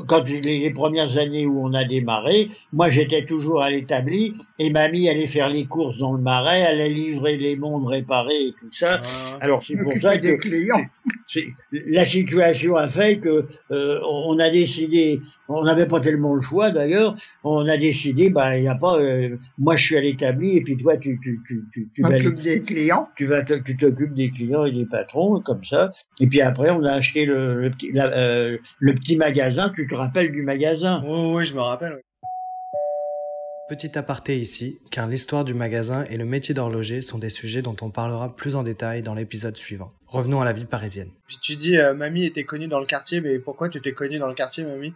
quand 0.00 0.24
les, 0.28 0.40
les 0.40 0.70
premières 0.70 1.18
années 1.18 1.46
où 1.46 1.64
on 1.64 1.72
a 1.74 1.84
démarré, 1.84 2.48
moi 2.72 2.90
j'étais 2.90 3.24
toujours 3.26 3.62
à 3.62 3.70
l'établi 3.70 4.34
et 4.58 4.70
mamie 4.70 5.08
allait 5.08 5.26
faire 5.26 5.48
les 5.50 5.66
courses 5.66 5.98
dans 5.98 6.12
le 6.12 6.20
marais, 6.22 6.60
elle 6.60 6.80
allait 6.80 6.88
livrer 6.94 7.36
les 7.36 7.56
mondes 7.56 7.86
réparés 7.86 8.46
et 8.48 8.52
tout 8.58 8.72
ça. 8.72 9.02
Ah, 9.04 9.38
Alors 9.40 9.62
c'est 9.62 9.76
pour 9.76 9.92
ça 10.00 10.16
des 10.16 10.36
que 10.36 10.42
clients. 10.42 10.84
c'est- 11.26 11.48
la 11.72 12.04
situation 12.04 12.76
a 12.76 12.88
fait 12.88 13.18
que 13.18 13.46
euh, 13.70 13.98
on 14.08 14.38
a 14.38 14.50
décidé, 14.50 15.20
on 15.48 15.64
n'avait 15.64 15.86
pas 15.88 16.00
tellement 16.00 16.34
le 16.34 16.40
choix 16.40 16.70
d'ailleurs, 16.70 17.14
on 17.44 17.66
a 17.68 17.76
décidé, 17.76 18.30
bah 18.30 18.58
il 18.58 18.64
y 18.64 18.68
a 18.68 18.74
pas, 18.76 18.98
euh, 18.98 19.36
moi 19.58 19.76
je 19.76 19.84
suis 19.84 19.96
à 19.96 20.00
l'établi 20.00 20.56
et 20.56 20.62
puis 20.62 20.76
toi 20.76 20.96
tu 20.96 21.18
tu 21.22 21.40
tu 21.46 21.64
tu, 21.72 21.88
tu 21.94 22.02
vas 22.02 22.18
des 22.18 22.60
clients. 22.62 23.08
tu 23.16 23.26
vas 23.26 23.42
te- 23.42 23.54
tu 23.62 23.76
t'occupes 23.76 24.14
des 24.14 24.30
clients 24.30 24.64
et 24.64 24.72
des 24.72 24.86
patrons 24.86 25.40
comme 25.40 25.64
ça 25.64 25.92
et 26.20 26.26
puis 26.26 26.40
après 26.40 26.70
on 26.70 26.84
a 26.84 26.92
acheté 26.92 27.24
le, 27.26 27.60
le 27.60 27.70
petit 27.70 27.92
la- 27.92 28.12
euh, 28.16 28.58
le 28.78 28.94
petit 28.94 29.16
magasin 29.16 29.70
tu 29.74 29.81
te 29.86 29.94
rappelles 29.94 30.32
du 30.32 30.42
magasin 30.42 31.02
Oui, 31.04 31.34
oui, 31.36 31.44
je 31.44 31.54
me 31.54 31.60
rappelle. 31.60 31.94
oui. 31.96 32.00
Petit 33.68 33.96
aparté 33.96 34.38
ici, 34.38 34.80
car 34.90 35.06
l'histoire 35.06 35.44
du 35.44 35.54
magasin 35.54 36.04
et 36.10 36.16
le 36.16 36.26
métier 36.26 36.54
d'horloger 36.54 37.00
sont 37.00 37.18
des 37.18 37.30
sujets 37.30 37.62
dont 37.62 37.76
on 37.80 37.90
parlera 37.90 38.34
plus 38.36 38.54
en 38.54 38.62
détail 38.64 39.00
dans 39.02 39.14
l'épisode 39.14 39.56
suivant. 39.56 39.92
Revenons 40.08 40.42
à 40.42 40.44
la 40.44 40.52
vie 40.52 40.66
parisienne. 40.66 41.08
Puis 41.26 41.38
tu 41.40 41.56
dis, 41.56 41.78
euh, 41.78 41.94
mamie 41.94 42.26
était 42.26 42.44
connue 42.44 42.68
dans 42.68 42.80
le 42.80 42.86
quartier, 42.86 43.20
mais 43.22 43.38
pourquoi 43.38 43.70
t'étais 43.70 43.92
connue 43.92 44.18
dans 44.18 44.26
le 44.28 44.34
quartier, 44.34 44.64
mamie? 44.64 44.92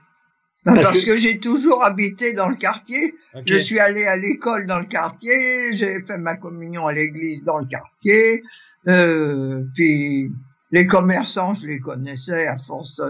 Parce, 0.65 0.83
Parce 0.83 1.05
que, 1.05 1.17
j'ai 1.17 1.39
toujours 1.39 1.85
habité 1.85 2.33
dans 2.35 2.49
le 2.49 2.57
quartier. 2.57 3.15
Je 3.47 3.57
suis 3.59 3.79
allé 3.79 4.05
à 4.05 4.17
l'école 4.17 4.67
dans 4.67 4.81
le 4.81 4.87
quartier, 4.87 5.75
j'ai 5.77 6.03
fait 6.03 6.19
ma 6.19 6.37
communion 6.37 6.87
à 6.87 6.93
l'église 6.93 7.45
dans 7.45 7.59
le 7.59 7.67
quartier. 7.67 8.43
Euh, 8.89 9.63
puis 9.75 10.31
les 10.73 10.87
commerçants, 10.87 11.55
je 11.55 11.67
les 11.67 11.79
connaissais 11.79 12.47
à 12.47 12.59
force. 12.59 13.01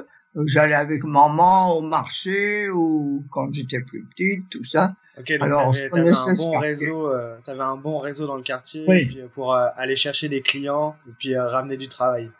J'allais 0.44 0.75
avec 0.75 1.03
maman 1.05 1.77
au 1.77 1.81
marché 1.81 2.68
ou 2.68 3.25
quand 3.31 3.53
j'étais 3.55 3.81
plus 3.81 4.05
petite, 4.05 4.51
tout 4.51 4.64
ça. 4.64 4.94
Ok, 5.18 5.33
donc 5.33 5.42
Alors, 5.42 5.75
connaissais 5.90 6.31
un 6.31 6.35
bon 6.37 6.59
réseau, 6.59 7.09
euh, 7.09 7.38
t'avais 7.44 7.62
un 7.62 7.77
bon 7.79 7.99
réseau 7.99 8.27
dans 8.27 8.37
le 8.37 8.42
quartier, 8.42 8.85
Oui. 8.87 8.96
et 8.99 9.07
puis, 9.07 9.20
euh, 9.22 9.29
pour 9.35 9.55
euh, 9.55 9.66
aller 9.77 9.96
chercher 9.96 10.29
des 10.29 10.42
clients 10.42 10.94
et 11.09 11.12
puis 11.18 11.35
euh, 11.35 11.46
ramener 11.49 11.79
du 11.79 11.88
travail. 11.88 12.31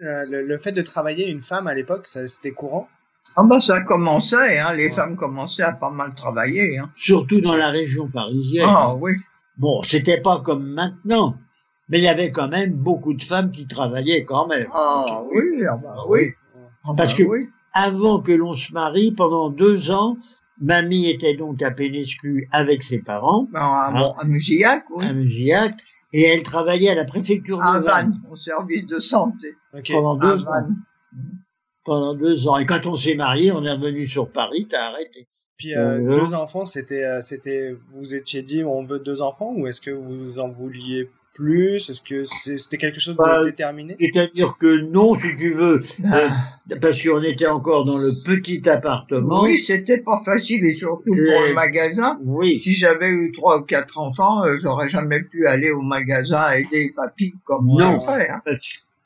Euh, 0.00 0.24
le, 0.28 0.46
le 0.46 0.58
fait 0.58 0.72
de 0.72 0.80
travailler 0.82 1.28
une 1.28 1.42
femme 1.42 1.66
à 1.66 1.74
l'époque, 1.74 2.06
c'était 2.06 2.50
courant? 2.52 2.88
Ah 3.36 3.42
bah 3.42 3.60
ça 3.60 3.80
commençait, 3.80 4.58
hein, 4.58 4.72
les 4.74 4.86
Ouais. 4.88 4.92
femmes 4.92 5.16
commençaient 5.16 5.62
à 5.62 5.72
pas 5.72 5.90
mal 5.90 6.14
travailler. 6.14 6.78
Hein. 6.78 6.90
Surtout 6.94 7.40
dans 7.40 7.56
la 7.56 7.68
région 7.70 8.08
parisienne. 8.08 8.66
Ah 8.68 8.94
oui. 8.94 9.12
Bon, 9.56 9.82
c'était 9.82 10.20
pas 10.20 10.40
comme 10.44 10.66
maintenant, 10.66 11.36
mais 11.88 11.98
il 11.98 12.04
y 12.04 12.08
avait 12.08 12.32
quand 12.32 12.48
même 12.48 12.72
beaucoup 12.72 13.14
de 13.14 13.22
femmes 13.22 13.50
qui 13.52 13.66
travaillaient 13.66 14.24
quand 14.24 14.46
même. 14.48 14.66
Ah 14.72 15.22
oui, 15.32 15.64
ah 15.70 15.76
bah 15.76 15.96
oui. 16.08 16.32
Ah 16.84 16.92
Parce 16.96 17.12
bah 17.12 17.18
que- 17.18 17.22
oui. 17.28 17.48
Avant 17.72 18.20
que 18.20 18.30
l'on 18.32 18.54
se 18.54 18.72
marie, 18.72 19.10
pendant 19.12 19.50
deux 19.50 19.90
ans, 19.90 20.16
mamie 20.60 21.08
était 21.08 21.34
donc 21.34 21.60
à 21.62 21.72
Pénescu 21.72 22.48
avec 22.52 22.82
ses 22.84 23.00
parents, 23.00 23.48
Ben, 23.52 23.60
à, 23.60 23.90
bon, 23.92 24.12
à 24.12 24.24
Musillac, 24.24 24.84
oui. 24.94 25.04
à 25.04 25.12
Musillac, 25.12 25.74
et 26.12 26.22
elle 26.22 26.42
travaillait 26.44 26.90
à 26.90 26.94
la 26.94 27.04
préfecture 27.04 27.60
À 27.60 27.80
de 27.80 27.84
Vannes 27.84 28.10
Vannes, 28.12 28.20
au 28.30 28.36
service 28.36 28.86
de 28.86 29.00
santé. 29.00 29.54
Pendant 29.90 30.16
À 30.18 30.20
deux 30.20 30.42
ans. 30.42 30.50
Vannes. 30.52 30.76
Pendant 31.84 32.14
deux 32.14 32.48
ans. 32.48 32.56
Et 32.58 32.66
quand 32.66 32.86
on 32.86 32.96
s'est 32.96 33.14
marié, 33.16 33.50
on 33.52 33.64
est 33.64 33.72
revenu 33.72 34.06
sur 34.06 34.30
Paris, 34.30 34.66
t'as 34.70 34.90
arrêté. 34.90 35.26
Puis 35.58 35.74
euh, 35.74 36.10
Euh, 36.10 36.14
deux 36.14 36.32
enfants, 36.34 36.66
c'était, 36.66 37.04
euh, 37.04 37.20
c'était, 37.20 37.74
vous 37.92 38.14
étiez 38.14 38.42
dit, 38.42 38.62
on 38.64 38.84
veut 38.84 39.00
deux 39.00 39.20
enfants, 39.22 39.52
ou 39.56 39.66
est-ce 39.66 39.80
que 39.80 39.90
vous 39.90 40.38
en 40.38 40.48
vouliez 40.48 41.10
plus 41.34 41.90
Est-ce 41.90 42.00
que 42.02 42.24
c'était 42.24 42.76
quelque 42.78 43.00
chose 43.00 43.16
de 43.16 43.22
Bah, 43.22 43.44
déterminé? 43.44 43.96
C'est-à-dire 43.98 44.56
que 44.58 44.80
non, 44.90 45.14
si 45.18 45.34
tu 45.36 45.52
veux, 45.54 45.82
Ah. 46.10 46.30
parce 46.80 47.02
qu'on 47.02 47.22
était 47.22 47.46
encore 47.46 47.84
dans 47.84 47.98
le 47.98 48.12
petit 48.24 48.66
appartement. 48.68 49.42
Oui, 49.42 49.58
c'était 49.58 49.98
pas 49.98 50.20
facile, 50.24 50.64
et 50.64 50.74
surtout 50.74 51.02
pour 51.06 51.16
Euh, 51.16 51.48
le 51.48 51.54
magasin. 51.54 52.18
Oui. 52.22 52.58
Si 52.60 52.72
j'avais 52.74 53.10
eu 53.10 53.32
trois 53.32 53.58
ou 53.58 53.62
quatre 53.62 53.98
enfants, 53.98 54.44
euh, 54.44 54.56
j'aurais 54.56 54.88
jamais 54.88 55.22
pu 55.22 55.46
aller 55.46 55.70
au 55.70 55.82
magasin 55.82 56.50
aider 56.52 56.92
papy 56.96 57.34
comme 57.44 57.66
Non. 57.66 57.92
mon 57.94 58.00
frère. 58.00 58.40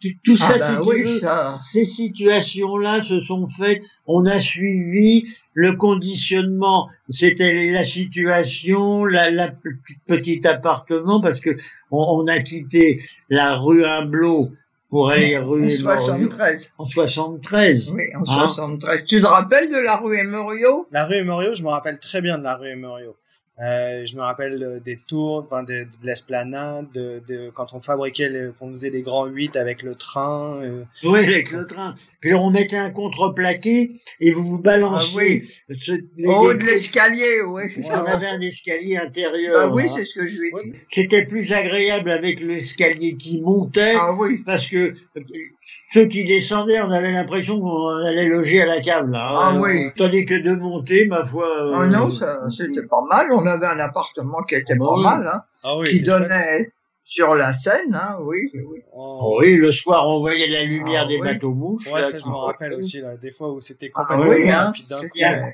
Tout, 0.00 0.08
tout 0.24 0.36
ça, 0.36 0.54
Ah 0.54 0.58
bah 0.58 0.66
si 0.68 0.82
tu 0.82 0.88
oui, 0.88 1.02
veux, 1.02 1.20
ça. 1.20 1.56
ces 1.60 1.84
situations-là 1.84 3.02
se 3.02 3.18
sont 3.20 3.46
faites, 3.48 3.82
on 4.06 4.26
a 4.26 4.38
suivi 4.40 5.26
le 5.54 5.74
conditionnement, 5.74 6.88
c'était 7.10 7.70
la 7.72 7.84
situation, 7.84 9.04
la, 9.04 9.30
la 9.30 9.50
petit 10.06 10.46
appartement, 10.46 11.20
parce 11.20 11.40
que 11.40 11.50
on, 11.90 11.98
on 12.22 12.26
a 12.28 12.38
quitté 12.40 13.00
la 13.28 13.56
rue 13.56 13.84
Humblot 13.84 14.50
pour 14.90 15.10
aller 15.10 15.36
rue 15.36 15.64
En 15.64 15.82
Moriot 15.84 16.30
73. 16.30 16.74
en 16.78 16.86
73. 16.86 17.90
Oui, 17.90 18.04
en 18.14 18.20
Hein 18.20 18.46
73. 18.48 19.04
Tu 19.04 19.20
te 19.20 19.26
rappelles 19.26 19.68
de 19.68 19.76
la 19.78 19.96
rue 19.96 20.16
Emerio 20.16 20.86
La 20.92 21.06
rue 21.06 21.16
Emerio, 21.16 21.54
je 21.54 21.62
me 21.62 21.68
rappelle 21.68 21.98
très 21.98 22.20
bien 22.20 22.38
de 22.38 22.44
la 22.44 22.56
rue 22.56 22.70
Emerio. 22.70 23.16
Euh, 23.60 24.04
je 24.06 24.14
me 24.16 24.20
rappelle 24.20 24.62
euh, 24.62 24.78
des 24.78 24.96
tours, 24.96 25.38
enfin 25.38 25.64
de, 25.64 25.82
de 25.82 25.88
l'esplanade, 26.04 26.86
de, 26.94 27.20
de 27.26 27.50
quand 27.50 27.74
on 27.74 27.80
fabriquait, 27.80 28.28
le- 28.28 28.52
qu'on 28.52 28.70
faisait 28.70 28.90
des 28.90 29.02
grands 29.02 29.26
8 29.26 29.56
avec 29.56 29.82
le 29.82 29.96
train. 29.96 30.60
euh. 30.62 30.84
Oui, 31.02 31.18
avec 31.18 31.50
le 31.50 31.66
train. 31.66 31.96
Puis 32.20 32.34
on 32.34 32.50
mettait 32.50 32.76
un 32.76 32.90
contreplaqué 32.90 33.92
et 34.20 34.30
vous 34.30 34.44
vous 34.44 34.58
balanciez. 34.62 35.42
Ah 35.70 35.74
ce- 35.76 35.92
les- 36.16 36.26
Au 36.28 36.50
haut 36.50 36.54
de 36.54 36.64
l'escalier, 36.64 37.42
oui. 37.46 37.62
On 37.84 37.90
avait 37.90 38.28
un 38.28 38.40
escalier 38.40 38.96
intérieur. 38.96 39.54
Ah 39.58 39.68
oui, 39.68 39.84
hein. 39.86 39.92
c'est 39.94 40.04
ce 40.04 40.14
que 40.14 40.26
je 40.26 40.38
lui 40.38 40.48
ai 40.48 40.62
dit. 40.72 40.74
C'était 40.92 41.24
plus 41.24 41.52
agréable 41.52 42.12
avec 42.12 42.40
l'escalier 42.40 43.16
qui 43.16 43.40
montait. 43.40 43.94
Ah 43.96 44.14
oui. 44.16 44.42
parce 44.46 44.66
que 44.68 44.76
euh, 45.16 45.20
ceux 45.92 46.06
qui 46.06 46.24
descendaient, 46.24 46.80
on 46.80 46.90
avait 46.90 47.12
l'impression 47.12 47.60
qu'on 47.60 47.88
allait 48.04 48.26
loger 48.26 48.62
à 48.62 48.66
la 48.66 48.80
cave, 48.80 49.08
là. 49.10 49.28
Ah 49.38 49.52
Euh, 49.54 49.60
oui. 49.60 49.90
Tandis 49.96 50.24
que 50.26 50.34
de 50.34 50.52
monter, 50.52 51.06
ma 51.06 51.24
foi. 51.24 51.46
euh, 51.46 51.72
Ah 51.74 51.86
non, 51.86 52.10
c'était 52.50 52.86
pas 52.86 53.02
mal. 53.08 53.28
On 53.32 53.46
avait 53.46 53.66
un 53.66 53.78
appartement 53.78 54.42
qui 54.42 54.54
était 54.54 54.76
Bah 54.76 54.86
pas 54.86 54.94
oui. 54.96 55.02
mal, 55.02 55.28
hein, 55.28 55.42
Ah 55.62 55.76
oui, 55.78 55.88
qui 55.88 56.02
donnait 56.02 56.72
sur 57.04 57.34
la 57.34 57.52
Seine, 57.54 57.94
hein, 57.94 58.18
oui, 58.22 58.50
oui. 58.54 58.80
Oh. 58.92 59.38
Oui, 59.40 59.56
le 59.56 59.72
soir, 59.72 60.06
on 60.08 60.20
voyait 60.20 60.46
la 60.48 60.62
lumière 60.64 61.02
Ah 61.04 61.08
des 61.08 61.18
oui. 61.20 61.26
bateaux 61.26 61.54
mouches. 61.54 61.86
Ouais, 61.86 62.00
là, 62.00 62.04
ça 62.04 62.18
je 62.18 62.26
me 62.26 62.34
rappelle 62.34 62.74
aussi 62.74 63.00
là, 63.00 63.16
des 63.16 63.30
fois 63.32 63.50
où 63.52 63.60
c'était 63.60 63.90
Ah 63.94 64.02
complètement 64.04 64.28
oui, 64.34 64.50
hein, 64.50 64.70
puis 64.74 64.84
d'un 64.90 65.00
coup, 65.00 65.08
c'était- 65.14 65.24
euh, 65.26 65.46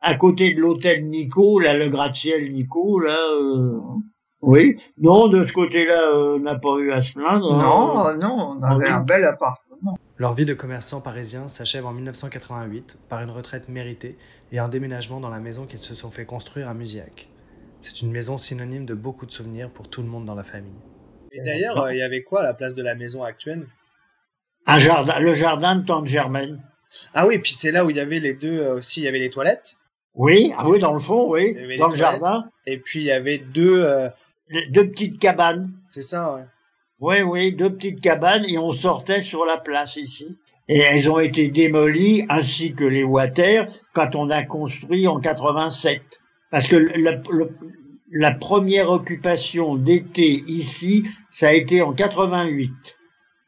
À 0.00 0.14
côté 0.16 0.52
de 0.54 0.60
l'hôtel 0.60 1.04
Nico, 1.08 1.58
là, 1.58 1.76
le 1.76 1.88
gratte-ciel 1.88 2.52
Nico, 2.52 3.00
là. 3.00 3.16
euh, 3.32 3.80
Oui. 4.46 4.76
Non, 4.98 5.28
de 5.28 5.44
ce 5.44 5.52
côté-là, 5.52 6.10
euh, 6.10 6.36
on 6.36 6.40
n'a 6.40 6.54
pas 6.56 6.76
eu 6.78 6.92
à 6.92 7.02
se 7.02 7.12
plaindre. 7.14 7.52
hein. 7.52 7.62
Non, 7.62 8.06
euh, 8.06 8.16
non, 8.16 8.56
on 8.58 8.62
avait 8.62 8.86
oui. 8.86 8.90
un 8.92 9.00
bel 9.00 9.24
appartement. 9.24 9.96
Leur 10.16 10.32
vie 10.34 10.44
de 10.44 10.54
commerçant 10.54 11.00
parisien 11.00 11.48
s'achève 11.48 11.84
en 11.86 11.92
1988 11.92 12.98
par 13.08 13.20
une 13.22 13.30
retraite 13.30 13.68
méritée 13.68 14.16
et 14.52 14.58
un 14.58 14.68
déménagement 14.68 15.20
dans 15.20 15.28
la 15.28 15.40
maison 15.40 15.66
qu'ils 15.66 15.78
se 15.80 15.94
sont 15.94 16.10
fait 16.10 16.24
construire 16.24 16.68
à 16.68 16.74
Musillac. 16.74 17.28
C'est 17.80 18.00
une 18.02 18.10
maison 18.12 18.38
synonyme 18.38 18.86
de 18.86 18.94
beaucoup 18.94 19.26
de 19.26 19.32
souvenirs 19.32 19.70
pour 19.70 19.88
tout 19.90 20.00
le 20.02 20.08
monde 20.08 20.24
dans 20.24 20.34
la 20.34 20.44
famille. 20.44 20.72
Et 21.32 21.40
d'ailleurs, 21.44 21.78
euh, 21.82 21.92
il 21.92 21.98
y 21.98 22.02
avait 22.02 22.22
quoi 22.22 22.40
à 22.40 22.42
la 22.44 22.54
place 22.54 22.74
de 22.74 22.82
la 22.82 22.94
maison 22.94 23.24
actuelle? 23.24 23.66
Un 24.66 24.78
jardin, 24.78 25.18
le 25.20 25.34
jardin 25.34 25.76
de 25.76 25.84
Tante 25.84 26.06
Germaine. 26.06 26.62
Ah 27.12 27.26
oui, 27.26 27.38
puis 27.38 27.52
c'est 27.52 27.72
là 27.72 27.84
où 27.84 27.90
il 27.90 27.96
y 27.96 28.00
avait 28.00 28.20
les 28.20 28.34
deux 28.34 28.60
euh, 28.60 28.74
aussi, 28.76 29.00
il 29.00 29.04
y 29.04 29.08
avait 29.08 29.18
les 29.18 29.28
toilettes, 29.30 29.74
Oui, 30.14 30.54
ah 30.56 30.68
oui, 30.68 30.78
dans 30.78 30.92
le 30.94 31.00
fond, 31.00 31.28
oui. 31.30 31.56
Avait 31.58 31.76
Dans 31.76 31.88
le 31.88 31.94
toilettes. 31.94 32.20
jardin. 32.20 32.44
et 32.66 32.78
puis 32.78 33.00
il 33.00 33.04
y 33.06 33.10
avait 33.12 33.38
deux, 33.38 33.84
euh, 33.84 34.08
Deux 34.70 34.90
petites 34.90 35.18
cabanes. 35.18 35.72
c'est 35.84 36.02
ça, 36.02 36.34
ouais. 36.34 36.44
Oui, 37.00 37.22
oui, 37.22 37.52
deux 37.54 37.74
petites 37.74 38.00
cabanes 38.00 38.44
et 38.48 38.56
on 38.58 38.72
sortait 38.72 39.22
sur 39.22 39.44
la 39.44 39.58
place 39.58 39.96
ici. 39.96 40.38
Et 40.68 40.78
elles 40.78 41.10
ont 41.10 41.18
été 41.18 41.48
démolies 41.50 42.24
ainsi 42.28 42.74
que 42.74 42.84
les 42.84 43.04
water 43.04 43.68
quand 43.92 44.14
on 44.14 44.30
a 44.30 44.44
construit 44.44 45.06
en 45.06 45.20
87. 45.20 46.00
Parce 46.50 46.66
que 46.68 46.76
la, 46.76 47.20
le- 47.30 47.50
la 48.12 48.34
première 48.34 48.90
occupation 48.90 49.74
d'été 49.76 50.42
ici, 50.46 51.04
ça 51.28 51.48
a 51.48 51.52
été 51.52 51.82
en 51.82 51.92
88. 51.92 52.70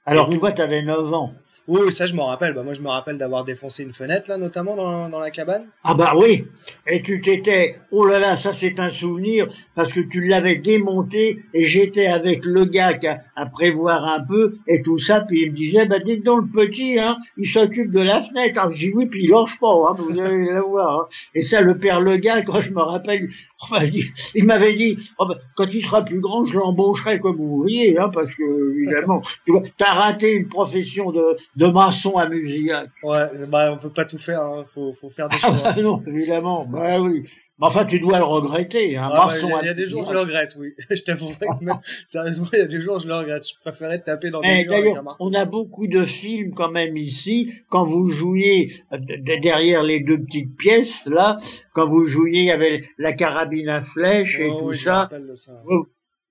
Alors 0.05 0.29
tu 0.29 0.37
vois, 0.37 0.53
tu 0.53 0.61
avais 0.61 0.83
9 0.83 1.13
ans. 1.15 1.33
Oui, 1.69 1.91
ça 1.91 2.07
je 2.07 2.15
m'en 2.15 2.27
rappelle. 2.27 2.53
Bah, 2.55 2.63
moi 2.63 2.73
je 2.75 2.83
me 2.83 2.89
rappelle 2.89 3.19
d'avoir 3.19 3.45
défoncé 3.45 3.83
une 3.83 3.93
fenêtre 3.93 4.31
là, 4.31 4.39
notamment 4.39 4.77
dans, 4.77 5.09
dans 5.09 5.19
la 5.19 5.31
cabane. 5.31 5.65
Ah 5.83 5.95
bah 5.95 6.15
oui, 6.17 6.45
et 6.87 7.03
tu 7.03 7.21
t'étais, 7.21 7.77
oh 7.91 8.05
là 8.07 8.19
là, 8.19 8.37
ça 8.37 8.53
c'est 8.59 8.79
un 8.79 8.91
souvenir, 8.91 9.49
parce 9.75 9.93
que 9.93 10.01
tu 10.01 10.27
l'avais 10.27 10.57
démonté, 10.57 11.39
et 11.55 11.65
j'étais 11.67 12.07
avec 12.07 12.45
le 12.45 12.65
gars 12.67 12.95
qui 12.95 13.09
a, 13.09 13.21
à 13.35 13.47
prévoir 13.47 14.05
un 14.05 14.23
peu, 14.25 14.55
et 14.69 14.83
tout 14.83 14.99
ça, 14.99 15.23
puis 15.23 15.43
il 15.45 15.53
me 15.53 15.57
disait, 15.57 15.87
bah 15.87 15.99
dites 15.99 16.25
donc 16.25 16.43
le 16.55 16.67
petit, 16.67 16.99
hein, 16.99 17.17
il 17.37 17.49
s'occupe 17.49 17.91
de 17.91 18.01
la 18.01 18.21
fenêtre. 18.21 18.61
Alors, 18.61 18.73
j'ai 18.73 18.89
dit, 18.89 18.93
oui, 18.95 19.07
puis 19.07 19.25
il 19.25 19.31
lâche 19.31 19.59
pas, 19.61 19.69
hein, 19.69 19.95
vous 19.97 20.19
allez 20.21 20.45
le 20.51 20.61
voir. 20.61 21.01
hein. 21.01 21.07
Et 21.35 21.43
ça, 21.43 21.61
le 21.63 21.79
père 21.79 22.01
le 22.01 22.17
gars, 22.19 22.43
quand 22.43 22.61
je 22.61 22.71
me 22.71 22.81
rappelle, 22.81 23.29
dit- 23.91 24.05
il 24.35 24.45
m'avait 24.45 24.75
dit, 24.75 24.97
oh, 25.19 25.27
bah, 25.27 25.37
quand 25.57 25.67
il 25.75 25.83
sera 25.83 26.05
plus 26.05 26.21
grand, 26.21 26.45
je 26.45 26.59
l'embaucherai 26.59 27.19
comme 27.19 27.41
ouvrier, 27.41 27.99
hein, 27.99 28.11
parce 28.15 28.29
que, 28.29 28.77
évidemment, 28.79 29.23
tu 29.45 29.53
vois, 29.53 29.63
t'as 29.77 29.93
raté 29.95 30.33
une 30.33 30.49
profession 30.49 31.11
de, 31.11 31.37
de 31.57 31.67
maçon 31.67 32.17
à 32.19 32.29
Musillac. 32.29 32.91
Ouais, 33.03 33.47
bah 33.49 33.73
on 33.73 33.79
peut 33.79 33.91
pas 33.91 34.05
tout 34.05 34.19
faire, 34.19 34.43
hein. 34.43 34.65
faut, 34.67 34.93
faut 34.93 35.11
faire 35.11 35.29
des 35.29 35.37
Ah 35.43 35.47
choix. 35.49 35.73
bah 35.75 35.83
non, 35.83 36.01
évidemment. 36.07 36.67
Bah 36.67 37.01
oui. 37.01 37.25
Mais 37.59 37.69
enfin, 37.69 37.87
tu 37.87 37.99
dois 37.99 38.19
le 38.19 38.25
regretter. 38.25 38.99
Hein. 38.99 39.09
Ah, 39.11 39.27
bah, 39.29 39.33
Maçon 39.33 39.47
il 39.47 39.51
y 39.51 39.53
a- 39.55 39.57
à 39.57 39.63
il 39.63 39.67
y 39.67 39.71
a 39.71 39.75
des 39.75 39.87
jours 39.87 40.05
je 40.05 40.13
le 40.13 40.19
regrette, 40.21 40.57
oui. 40.61 40.75
je 40.91 41.03
t'avouerai 41.03 41.47
que 41.59 41.65
même, 41.65 41.79
sérieusement, 42.07 42.49
il 42.53 42.59
y 42.59 42.63
a 42.63 42.67
des 42.67 42.81
jours 42.83 42.99
je 42.99 43.09
le 43.09 43.15
regrette. 43.15 43.49
Je 43.49 43.55
préférais 43.59 43.99
taper 44.03 44.29
dans 44.31 44.43
des 44.43 44.49
Eh, 44.49 44.69
murs 44.69 45.03
on 45.21 45.33
a 45.33 45.47
beaucoup 45.47 45.87
de 45.87 46.05
films 46.05 46.53
quand 46.55 46.71
même 46.71 46.99
ici. 46.99 47.51
Quand 47.71 47.87
vous 47.87 48.11
jouiez 48.11 48.75
euh, 48.93 48.99
de- 48.99 49.41
derrière 49.41 49.83
les 49.83 50.01
deux 50.01 50.19
petites 50.23 50.55
pièces, 50.59 51.07
là, 51.07 51.39
quand 51.73 51.89
vous 51.89 52.05
jouiez 52.05 52.51
avec 52.53 52.91
la 52.99 53.15
carabine 53.15 53.71
à 53.71 53.81
flèche 53.81 54.39
et 54.39 54.51
Ouais, 54.51 54.59
tout 54.59 54.65
oui, 54.67 54.77
je 54.77 54.81
me 54.83 54.85
ça, 54.85 54.97
rappelle 54.99 55.27
de 55.27 55.35
ça. 55.35 55.53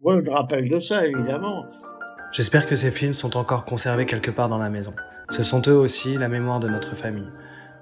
ouais, 0.01 0.15
je 0.17 0.21
me 0.21 0.29
rappelle 0.31 0.69
de 0.69 0.79
ça, 0.79 1.07
évidemment. 1.07 1.65
J'espère 2.33 2.67
que 2.67 2.75
ces 2.75 2.91
films 2.91 3.13
sont 3.13 3.35
encore 3.35 3.65
conservés 3.65 4.05
quelque 4.05 4.29
part 4.29 4.47
dans 4.49 4.57
la 4.59 4.69
maison. 4.69 4.93
Ce 5.29 5.43
sont 5.43 5.61
eux 5.67 5.75
aussi 5.75 6.17
la 6.17 6.27
mémoire 6.27 6.59
de 6.59 6.67
notre 6.67 6.95
famille. 6.95 7.27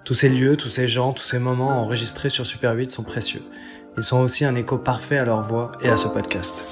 Tous 0.06 0.14
ces 0.14 0.30
lieux, 0.30 0.58
tous 0.58 0.70
ces 0.70 0.88
gens, 0.88 1.14
tous 1.14 1.24
ces 1.24 1.40
moments 1.40 1.82
enregistrés 1.82 2.30
sur 2.30 2.46
Super 2.46 2.74
8 2.74 2.92
sont 2.92 3.04
précieux. 3.04 3.44
Ils 3.98 4.04
sont 4.04 4.22
aussi 4.22 4.44
un 4.44 4.56
écho 4.56 4.78
parfait 4.78 5.18
à 5.18 5.26
leur 5.26 5.42
voix 5.42 5.72
et 5.82 5.90
à 5.90 5.96
ce 5.96 6.08
podcast. 6.08 6.66